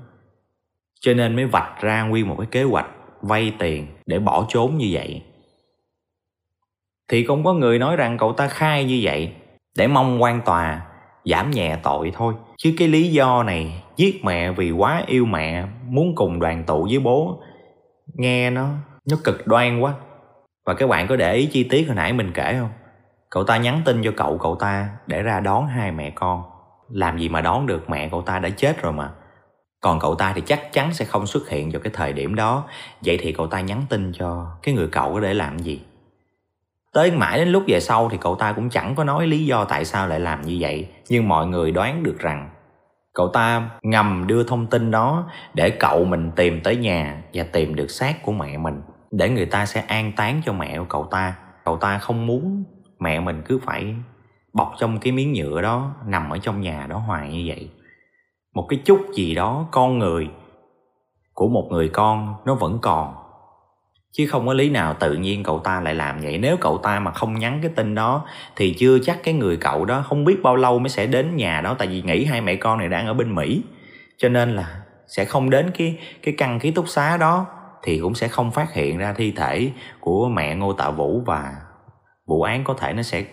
Cho 1.01 1.13
nên 1.13 1.35
mới 1.35 1.45
vạch 1.45 1.81
ra 1.81 2.03
nguyên 2.03 2.27
một 2.27 2.35
cái 2.37 2.47
kế 2.51 2.63
hoạch 2.63 2.87
vay 3.21 3.53
tiền 3.59 3.87
để 4.05 4.19
bỏ 4.19 4.45
trốn 4.49 4.77
như 4.77 4.89
vậy 4.91 5.21
thì 7.11 7.23
cũng 7.23 7.43
có 7.43 7.53
người 7.53 7.79
nói 7.79 7.95
rằng 7.95 8.17
cậu 8.17 8.33
ta 8.33 8.47
khai 8.47 8.85
như 8.85 8.99
vậy, 9.03 9.33
để 9.77 9.87
mong 9.87 10.21
quan 10.21 10.41
tòa 10.41 10.81
giảm 11.25 11.51
nhẹ 11.51 11.77
tội 11.83 12.11
thôi. 12.15 12.33
Chứ 12.57 12.73
cái 12.77 12.87
lý 12.87 13.11
do 13.11 13.43
này 13.43 13.83
giết 13.95 14.25
mẹ 14.25 14.51
vì 14.51 14.71
quá 14.71 15.03
yêu 15.07 15.25
mẹ, 15.25 15.65
muốn 15.87 16.15
cùng 16.15 16.39
đoàn 16.39 16.63
tụ 16.63 16.87
với 16.89 16.99
bố, 16.99 17.41
nghe 18.13 18.49
nó 18.49 18.69
nó 19.09 19.17
cực 19.23 19.47
đoan 19.47 19.79
quá. 19.79 19.93
Và 20.65 20.73
các 20.73 20.89
bạn 20.89 21.07
có 21.07 21.15
để 21.15 21.33
ý 21.33 21.45
chi 21.45 21.63
tiết 21.63 21.87
hồi 21.87 21.95
nãy 21.95 22.13
mình 22.13 22.31
kể 22.33 22.55
không? 22.59 22.69
Cậu 23.29 23.43
ta 23.43 23.57
nhắn 23.57 23.81
tin 23.85 24.01
cho 24.03 24.11
cậu 24.17 24.37
cậu 24.37 24.55
ta 24.55 24.89
để 25.07 25.21
ra 25.21 25.39
đón 25.39 25.67
hai 25.67 25.91
mẹ 25.91 26.09
con. 26.09 26.43
Làm 26.89 27.17
gì 27.17 27.29
mà 27.29 27.41
đón 27.41 27.65
được 27.65 27.89
mẹ 27.89 28.09
cậu 28.09 28.21
ta 28.21 28.39
đã 28.39 28.49
chết 28.49 28.81
rồi 28.81 28.93
mà. 28.93 29.11
Còn 29.81 29.99
cậu 29.99 30.15
ta 30.15 30.33
thì 30.35 30.41
chắc 30.45 30.73
chắn 30.73 30.93
sẽ 30.93 31.05
không 31.05 31.27
xuất 31.27 31.49
hiện 31.49 31.71
vào 31.71 31.81
cái 31.81 31.93
thời 31.95 32.13
điểm 32.13 32.35
đó. 32.35 32.63
Vậy 33.05 33.17
thì 33.21 33.31
cậu 33.31 33.47
ta 33.47 33.61
nhắn 33.61 33.81
tin 33.89 34.11
cho 34.19 34.47
cái 34.63 34.75
người 34.75 34.87
cậu 34.87 35.19
để 35.19 35.33
làm 35.33 35.59
gì? 35.59 35.81
Tới 36.93 37.11
mãi 37.11 37.37
đến 37.37 37.47
lúc 37.47 37.63
về 37.67 37.79
sau 37.79 38.09
thì 38.09 38.17
cậu 38.21 38.35
ta 38.35 38.51
cũng 38.51 38.69
chẳng 38.69 38.95
có 38.95 39.03
nói 39.03 39.27
lý 39.27 39.45
do 39.45 39.65
tại 39.65 39.85
sao 39.85 40.07
lại 40.07 40.19
làm 40.19 40.41
như 40.41 40.57
vậy, 40.59 40.87
nhưng 41.09 41.27
mọi 41.27 41.47
người 41.47 41.71
đoán 41.71 42.03
được 42.03 42.19
rằng 42.19 42.49
cậu 43.13 43.27
ta 43.27 43.69
ngầm 43.81 44.27
đưa 44.27 44.43
thông 44.43 44.67
tin 44.67 44.91
đó 44.91 45.29
để 45.53 45.69
cậu 45.69 46.05
mình 46.05 46.31
tìm 46.35 46.61
tới 46.63 46.75
nhà 46.75 47.23
và 47.33 47.43
tìm 47.43 47.75
được 47.75 47.87
xác 47.87 48.23
của 48.23 48.31
mẹ 48.31 48.57
mình, 48.57 48.81
để 49.11 49.29
người 49.29 49.45
ta 49.45 49.65
sẽ 49.65 49.81
an 49.81 50.11
táng 50.15 50.41
cho 50.45 50.53
mẹ 50.53 50.77
của 50.77 50.85
cậu 50.89 51.07
ta. 51.11 51.35
Cậu 51.65 51.77
ta 51.77 51.97
không 51.97 52.27
muốn 52.27 52.63
mẹ 52.99 53.19
mình 53.19 53.41
cứ 53.45 53.59
phải 53.65 53.95
bọc 54.53 54.73
trong 54.77 54.99
cái 54.99 55.13
miếng 55.13 55.33
nhựa 55.33 55.61
đó, 55.61 55.95
nằm 56.05 56.29
ở 56.29 56.37
trong 56.37 56.61
nhà 56.61 56.87
đó 56.89 56.97
hoài 56.97 57.29
như 57.29 57.43
vậy. 57.47 57.69
Một 58.53 58.65
cái 58.69 58.79
chút 58.85 58.99
gì 59.13 59.35
đó 59.35 59.67
con 59.71 59.99
người, 59.99 60.29
của 61.33 61.47
một 61.47 61.67
người 61.71 61.89
con 61.89 62.35
nó 62.45 62.55
vẫn 62.55 62.79
còn 62.81 63.15
chứ 64.13 64.27
không 64.27 64.47
có 64.47 64.53
lý 64.53 64.69
nào 64.69 64.93
tự 64.93 65.13
nhiên 65.13 65.43
cậu 65.43 65.59
ta 65.59 65.81
lại 65.81 65.95
làm 65.95 66.19
vậy. 66.19 66.37
Nếu 66.37 66.57
cậu 66.57 66.77
ta 66.77 66.99
mà 66.99 67.11
không 67.11 67.39
nhắn 67.39 67.59
cái 67.61 67.71
tin 67.75 67.95
đó, 67.95 68.25
thì 68.55 68.73
chưa 68.73 68.99
chắc 68.99 69.19
cái 69.23 69.33
người 69.33 69.57
cậu 69.57 69.85
đó 69.85 70.03
không 70.07 70.25
biết 70.25 70.43
bao 70.43 70.55
lâu 70.55 70.79
mới 70.79 70.89
sẽ 70.89 71.05
đến 71.05 71.35
nhà 71.35 71.61
đó. 71.61 71.75
Tại 71.79 71.87
vì 71.87 72.01
nghĩ 72.01 72.25
hai 72.25 72.41
mẹ 72.41 72.55
con 72.55 72.79
này 72.79 72.89
đang 72.89 73.07
ở 73.07 73.13
bên 73.13 73.35
mỹ. 73.35 73.63
Cho 74.17 74.29
nên 74.29 74.55
là 74.55 74.81
sẽ 75.07 75.25
không 75.25 75.49
đến 75.49 75.71
cái 75.77 75.99
cái 76.23 76.33
căn 76.37 76.59
ký 76.59 76.71
túc 76.71 76.89
xá 76.89 77.17
đó 77.17 77.45
thì 77.83 77.99
cũng 77.99 78.15
sẽ 78.15 78.27
không 78.27 78.51
phát 78.51 78.73
hiện 78.73 78.97
ra 78.97 79.13
thi 79.13 79.31
thể 79.31 79.71
của 79.99 80.29
mẹ 80.29 80.55
Ngô 80.55 80.73
Tạ 80.73 80.89
Vũ. 80.89 81.23
Và 81.25 81.53
vụ 82.27 82.41
án 82.41 82.63
có 82.63 82.73
thể 82.73 82.93
nó 82.93 83.01
sẽ 83.01 83.23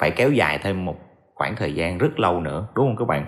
phải 0.00 0.10
kéo 0.10 0.30
dài 0.30 0.58
thêm 0.58 0.84
một 0.84 0.96
khoảng 1.34 1.56
thời 1.56 1.72
gian 1.74 1.98
rất 1.98 2.20
lâu 2.20 2.40
nữa, 2.40 2.66
đúng 2.74 2.86
không 2.86 2.96
các 2.96 3.08
bạn? 3.08 3.26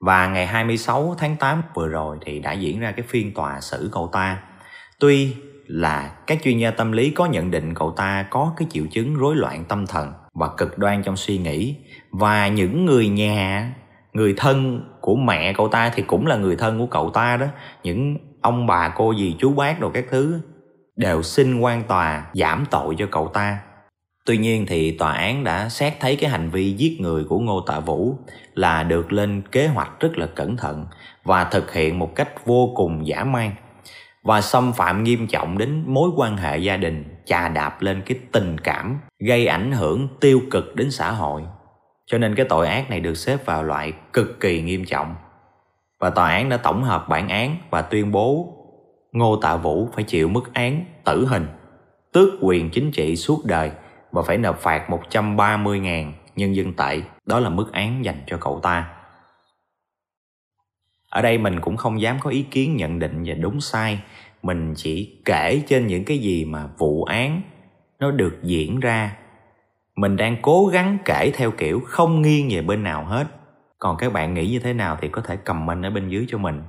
Và 0.00 0.26
ngày 0.26 0.46
26 0.46 1.14
tháng 1.18 1.36
8 1.36 1.62
vừa 1.74 1.88
rồi 1.88 2.18
thì 2.20 2.38
đã 2.38 2.52
diễn 2.52 2.80
ra 2.80 2.92
cái 2.92 3.06
phiên 3.08 3.34
tòa 3.34 3.60
xử 3.60 3.90
cậu 3.92 4.10
ta. 4.12 4.42
Tuy 5.00 5.34
là 5.66 6.12
các 6.26 6.38
chuyên 6.42 6.58
gia 6.58 6.70
tâm 6.70 6.92
lý 6.92 7.10
có 7.10 7.26
nhận 7.26 7.50
định 7.50 7.74
cậu 7.74 7.90
ta 7.90 8.26
có 8.30 8.52
cái 8.56 8.68
triệu 8.70 8.84
chứng 8.90 9.14
rối 9.14 9.36
loạn 9.36 9.64
tâm 9.68 9.86
thần 9.86 10.12
và 10.34 10.48
cực 10.56 10.78
đoan 10.78 11.02
trong 11.02 11.16
suy 11.16 11.38
nghĩ, 11.38 11.76
và 12.10 12.48
những 12.48 12.84
người 12.84 13.08
nhà, 13.08 13.74
người 14.12 14.34
thân 14.36 14.82
của 15.00 15.16
mẹ 15.16 15.52
cậu 15.52 15.68
ta 15.68 15.92
thì 15.94 16.02
cũng 16.02 16.26
là 16.26 16.36
người 16.36 16.56
thân 16.56 16.78
của 16.78 16.86
cậu 16.86 17.10
ta 17.10 17.36
đó. 17.36 17.46
Những 17.82 18.16
ông 18.40 18.66
bà, 18.66 18.88
cô 18.88 19.14
dì, 19.14 19.36
chú 19.38 19.52
bác 19.52 19.80
đồ 19.80 19.90
các 19.90 20.04
thứ 20.10 20.40
đều 20.96 21.22
xin 21.22 21.60
quan 21.60 21.82
tòa 21.82 22.26
giảm 22.34 22.64
tội 22.70 22.94
cho 22.98 23.06
cậu 23.10 23.28
ta. 23.28 23.58
Tuy 24.26 24.38
nhiên 24.38 24.66
thì 24.68 24.96
tòa 24.98 25.12
án 25.12 25.44
đã 25.44 25.68
xét 25.68 26.00
thấy 26.00 26.16
cái 26.16 26.30
hành 26.30 26.50
vi 26.50 26.72
giết 26.72 27.00
người 27.00 27.24
của 27.24 27.38
Ngô 27.38 27.60
Tạ 27.60 27.80
Vũ 27.80 28.18
là 28.54 28.82
được 28.82 29.12
lên 29.12 29.42
kế 29.52 29.66
hoạch 29.66 30.00
rất 30.00 30.18
là 30.18 30.26
cẩn 30.26 30.56
thận 30.56 30.86
và 31.24 31.44
thực 31.44 31.72
hiện 31.72 31.98
một 31.98 32.14
cách 32.14 32.46
vô 32.46 32.72
cùng 32.76 33.06
dã 33.06 33.24
man 33.24 33.50
và 34.26 34.40
xâm 34.40 34.72
phạm 34.72 35.04
nghiêm 35.04 35.26
trọng 35.26 35.58
đến 35.58 35.84
mối 35.86 36.10
quan 36.16 36.36
hệ 36.36 36.58
gia 36.58 36.76
đình, 36.76 37.04
chà 37.24 37.48
đạp 37.48 37.82
lên 37.82 38.02
cái 38.06 38.18
tình 38.32 38.58
cảm, 38.58 38.98
gây 39.18 39.46
ảnh 39.46 39.72
hưởng 39.72 40.08
tiêu 40.20 40.40
cực 40.50 40.74
đến 40.74 40.90
xã 40.90 41.10
hội. 41.10 41.42
Cho 42.06 42.18
nên 42.18 42.34
cái 42.34 42.46
tội 42.48 42.66
ác 42.66 42.90
này 42.90 43.00
được 43.00 43.14
xếp 43.14 43.46
vào 43.46 43.62
loại 43.62 43.92
cực 44.12 44.40
kỳ 44.40 44.62
nghiêm 44.62 44.84
trọng. 44.84 45.14
Và 46.00 46.10
tòa 46.10 46.30
án 46.30 46.48
đã 46.48 46.56
tổng 46.56 46.82
hợp 46.82 47.08
bản 47.08 47.28
án 47.28 47.56
và 47.70 47.82
tuyên 47.82 48.12
bố 48.12 48.52
Ngô 49.12 49.36
Tạ 49.36 49.56
Vũ 49.56 49.88
phải 49.94 50.04
chịu 50.04 50.28
mức 50.28 50.54
án 50.54 50.84
tử 51.04 51.26
hình, 51.26 51.46
tước 52.12 52.28
quyền 52.40 52.70
chính 52.70 52.90
trị 52.90 53.16
suốt 53.16 53.44
đời 53.44 53.70
và 54.12 54.22
phải 54.22 54.38
nộp 54.38 54.58
phạt 54.58 54.90
130.000 55.10 56.12
nhân 56.36 56.56
dân 56.56 56.72
tệ. 56.72 57.00
Đó 57.26 57.40
là 57.40 57.48
mức 57.48 57.72
án 57.72 58.04
dành 58.04 58.20
cho 58.26 58.36
cậu 58.40 58.60
ta. 58.62 58.96
Ở 61.10 61.22
đây 61.22 61.38
mình 61.38 61.60
cũng 61.60 61.76
không 61.76 62.00
dám 62.00 62.18
có 62.20 62.30
ý 62.30 62.42
kiến 62.42 62.76
nhận 62.76 62.98
định 62.98 63.24
về 63.24 63.34
đúng 63.34 63.60
sai, 63.60 64.00
mình 64.46 64.74
chỉ 64.76 65.22
kể 65.24 65.62
trên 65.66 65.86
những 65.86 66.04
cái 66.04 66.18
gì 66.18 66.44
mà 66.44 66.66
vụ 66.78 67.04
án 67.04 67.42
nó 67.98 68.10
được 68.10 68.38
diễn 68.42 68.80
ra. 68.80 69.16
Mình 69.96 70.16
đang 70.16 70.36
cố 70.42 70.66
gắng 70.66 70.98
kể 71.04 71.30
theo 71.34 71.50
kiểu 71.50 71.80
không 71.84 72.22
nghiêng 72.22 72.48
về 72.50 72.62
bên 72.62 72.82
nào 72.82 73.04
hết. 73.04 73.26
Còn 73.78 73.96
các 73.96 74.12
bạn 74.12 74.34
nghĩ 74.34 74.50
như 74.50 74.58
thế 74.58 74.72
nào 74.72 74.98
thì 75.00 75.08
có 75.08 75.22
thể 75.22 75.36
comment 75.36 75.84
ở 75.84 75.90
bên 75.90 76.08
dưới 76.08 76.26
cho 76.28 76.38
mình. 76.38 76.62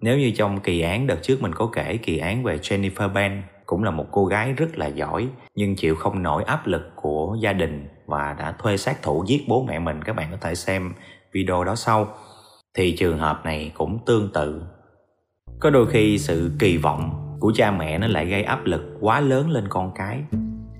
Nếu 0.00 0.18
như 0.18 0.32
trong 0.36 0.60
kỳ 0.60 0.80
án 0.80 1.06
đợt 1.06 1.18
trước 1.22 1.42
mình 1.42 1.52
có 1.54 1.70
kể 1.72 1.96
kỳ 1.96 2.18
án 2.18 2.44
về 2.44 2.56
Jennifer 2.56 3.12
Ben, 3.12 3.42
cũng 3.66 3.84
là 3.84 3.90
một 3.90 4.06
cô 4.10 4.24
gái 4.24 4.52
rất 4.52 4.78
là 4.78 4.86
giỏi, 4.86 5.28
nhưng 5.54 5.76
chịu 5.76 5.94
không 5.94 6.22
nổi 6.22 6.44
áp 6.44 6.66
lực 6.66 6.92
của 6.94 7.36
gia 7.40 7.52
đình 7.52 7.88
và 8.06 8.36
đã 8.38 8.52
thuê 8.52 8.76
sát 8.76 9.02
thủ 9.02 9.24
giết 9.26 9.44
bố 9.48 9.64
mẹ 9.68 9.78
mình, 9.78 10.02
các 10.04 10.16
bạn 10.16 10.28
có 10.30 10.36
thể 10.40 10.54
xem 10.54 10.92
video 11.32 11.64
đó 11.64 11.74
sau 11.74 12.14
thì 12.74 12.96
trường 12.96 13.18
hợp 13.18 13.40
này 13.44 13.72
cũng 13.74 13.98
tương 14.06 14.32
tự 14.34 14.62
có 15.60 15.70
đôi 15.70 15.86
khi 15.86 16.18
sự 16.18 16.50
kỳ 16.58 16.76
vọng 16.76 17.36
của 17.40 17.52
cha 17.54 17.70
mẹ 17.70 17.98
nó 17.98 18.06
lại 18.06 18.26
gây 18.26 18.42
áp 18.42 18.64
lực 18.64 18.96
quá 19.00 19.20
lớn 19.20 19.50
lên 19.50 19.64
con 19.68 19.92
cái. 19.94 20.22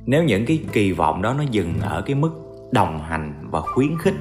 Nếu 0.07 0.25
những 0.25 0.47
cái 0.47 0.61
kỳ 0.73 0.93
vọng 0.93 1.23
đó 1.23 1.35
nó 1.35 1.43
dừng 1.51 1.75
ở 1.81 2.03
cái 2.03 2.15
mức 2.15 2.31
đồng 2.73 3.03
hành 3.03 3.49
và 3.51 3.61
khuyến 3.61 3.99
khích, 3.99 4.15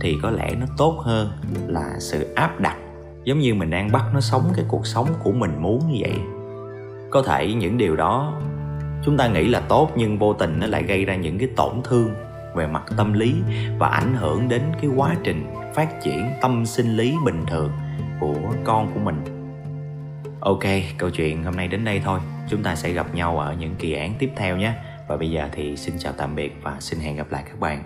thì 0.00 0.18
có 0.22 0.30
lẽ 0.30 0.54
nó 0.60 0.66
tốt 0.76 0.98
hơn 1.04 1.30
là 1.66 1.90
sự 1.98 2.34
áp 2.34 2.60
đặt. 2.60 2.76
Giống 3.24 3.38
như 3.38 3.54
mình 3.54 3.70
đang 3.70 3.92
bắt 3.92 4.04
nó 4.14 4.20
sống 4.20 4.42
cái 4.56 4.64
cuộc 4.68 4.86
sống 4.86 5.06
của 5.22 5.32
mình 5.32 5.50
muốn 5.60 5.92
như 5.92 5.98
vậy. 6.00 6.14
Có 7.10 7.22
thể 7.22 7.54
những 7.54 7.78
điều 7.78 7.96
đó 7.96 8.40
chúng 9.04 9.16
ta 9.16 9.28
nghĩ 9.28 9.48
là 9.48 9.60
tốt, 9.60 9.90
nhưng 9.96 10.18
vô 10.18 10.32
tình 10.32 10.60
nó 10.60 10.66
lại 10.66 10.82
gây 10.82 11.04
ra 11.04 11.16
những 11.16 11.38
cái 11.38 11.48
tổn 11.56 11.72
thương 11.84 12.10
về 12.54 12.66
mặt 12.66 12.82
tâm 12.96 13.12
lý 13.12 13.34
và 13.78 13.88
ảnh 13.88 14.14
hưởng 14.14 14.48
đến 14.48 14.62
cái 14.80 14.90
quá 14.96 15.14
trình 15.24 15.46
phát 15.74 16.02
triển 16.02 16.30
tâm 16.40 16.66
sinh 16.66 16.96
lý 16.96 17.14
bình 17.24 17.44
thường 17.46 17.70
của 18.20 18.36
con 18.64 18.90
của 18.94 19.00
mình 19.00 19.41
ok, 20.42 20.64
câu 20.98 21.10
chuyện 21.10 21.44
hôm 21.44 21.56
nay 21.56 21.68
đến 21.68 21.84
đây 21.84 22.00
thôi. 22.04 22.20
Chúng 22.48 22.62
ta 22.62 22.74
sẽ 22.74 22.92
gặp 22.92 23.14
nhau 23.14 23.38
ở 23.38 23.54
những 23.54 23.74
kỳ 23.78 23.92
án 23.92 24.14
tiếp 24.18 24.30
theo 24.36 24.56
nhé. 24.56 24.72
Và 25.08 25.16
bây 25.16 25.30
giờ 25.30 25.48
thì 25.52 25.76
xin 25.76 25.94
chào 25.98 26.12
tạm 26.12 26.34
biệt 26.34 26.52
và 26.62 26.76
xin 26.80 27.00
hẹn 27.00 27.16
gặp 27.16 27.26
lại 27.30 27.42
các 27.46 27.60
bạn. 27.60 27.84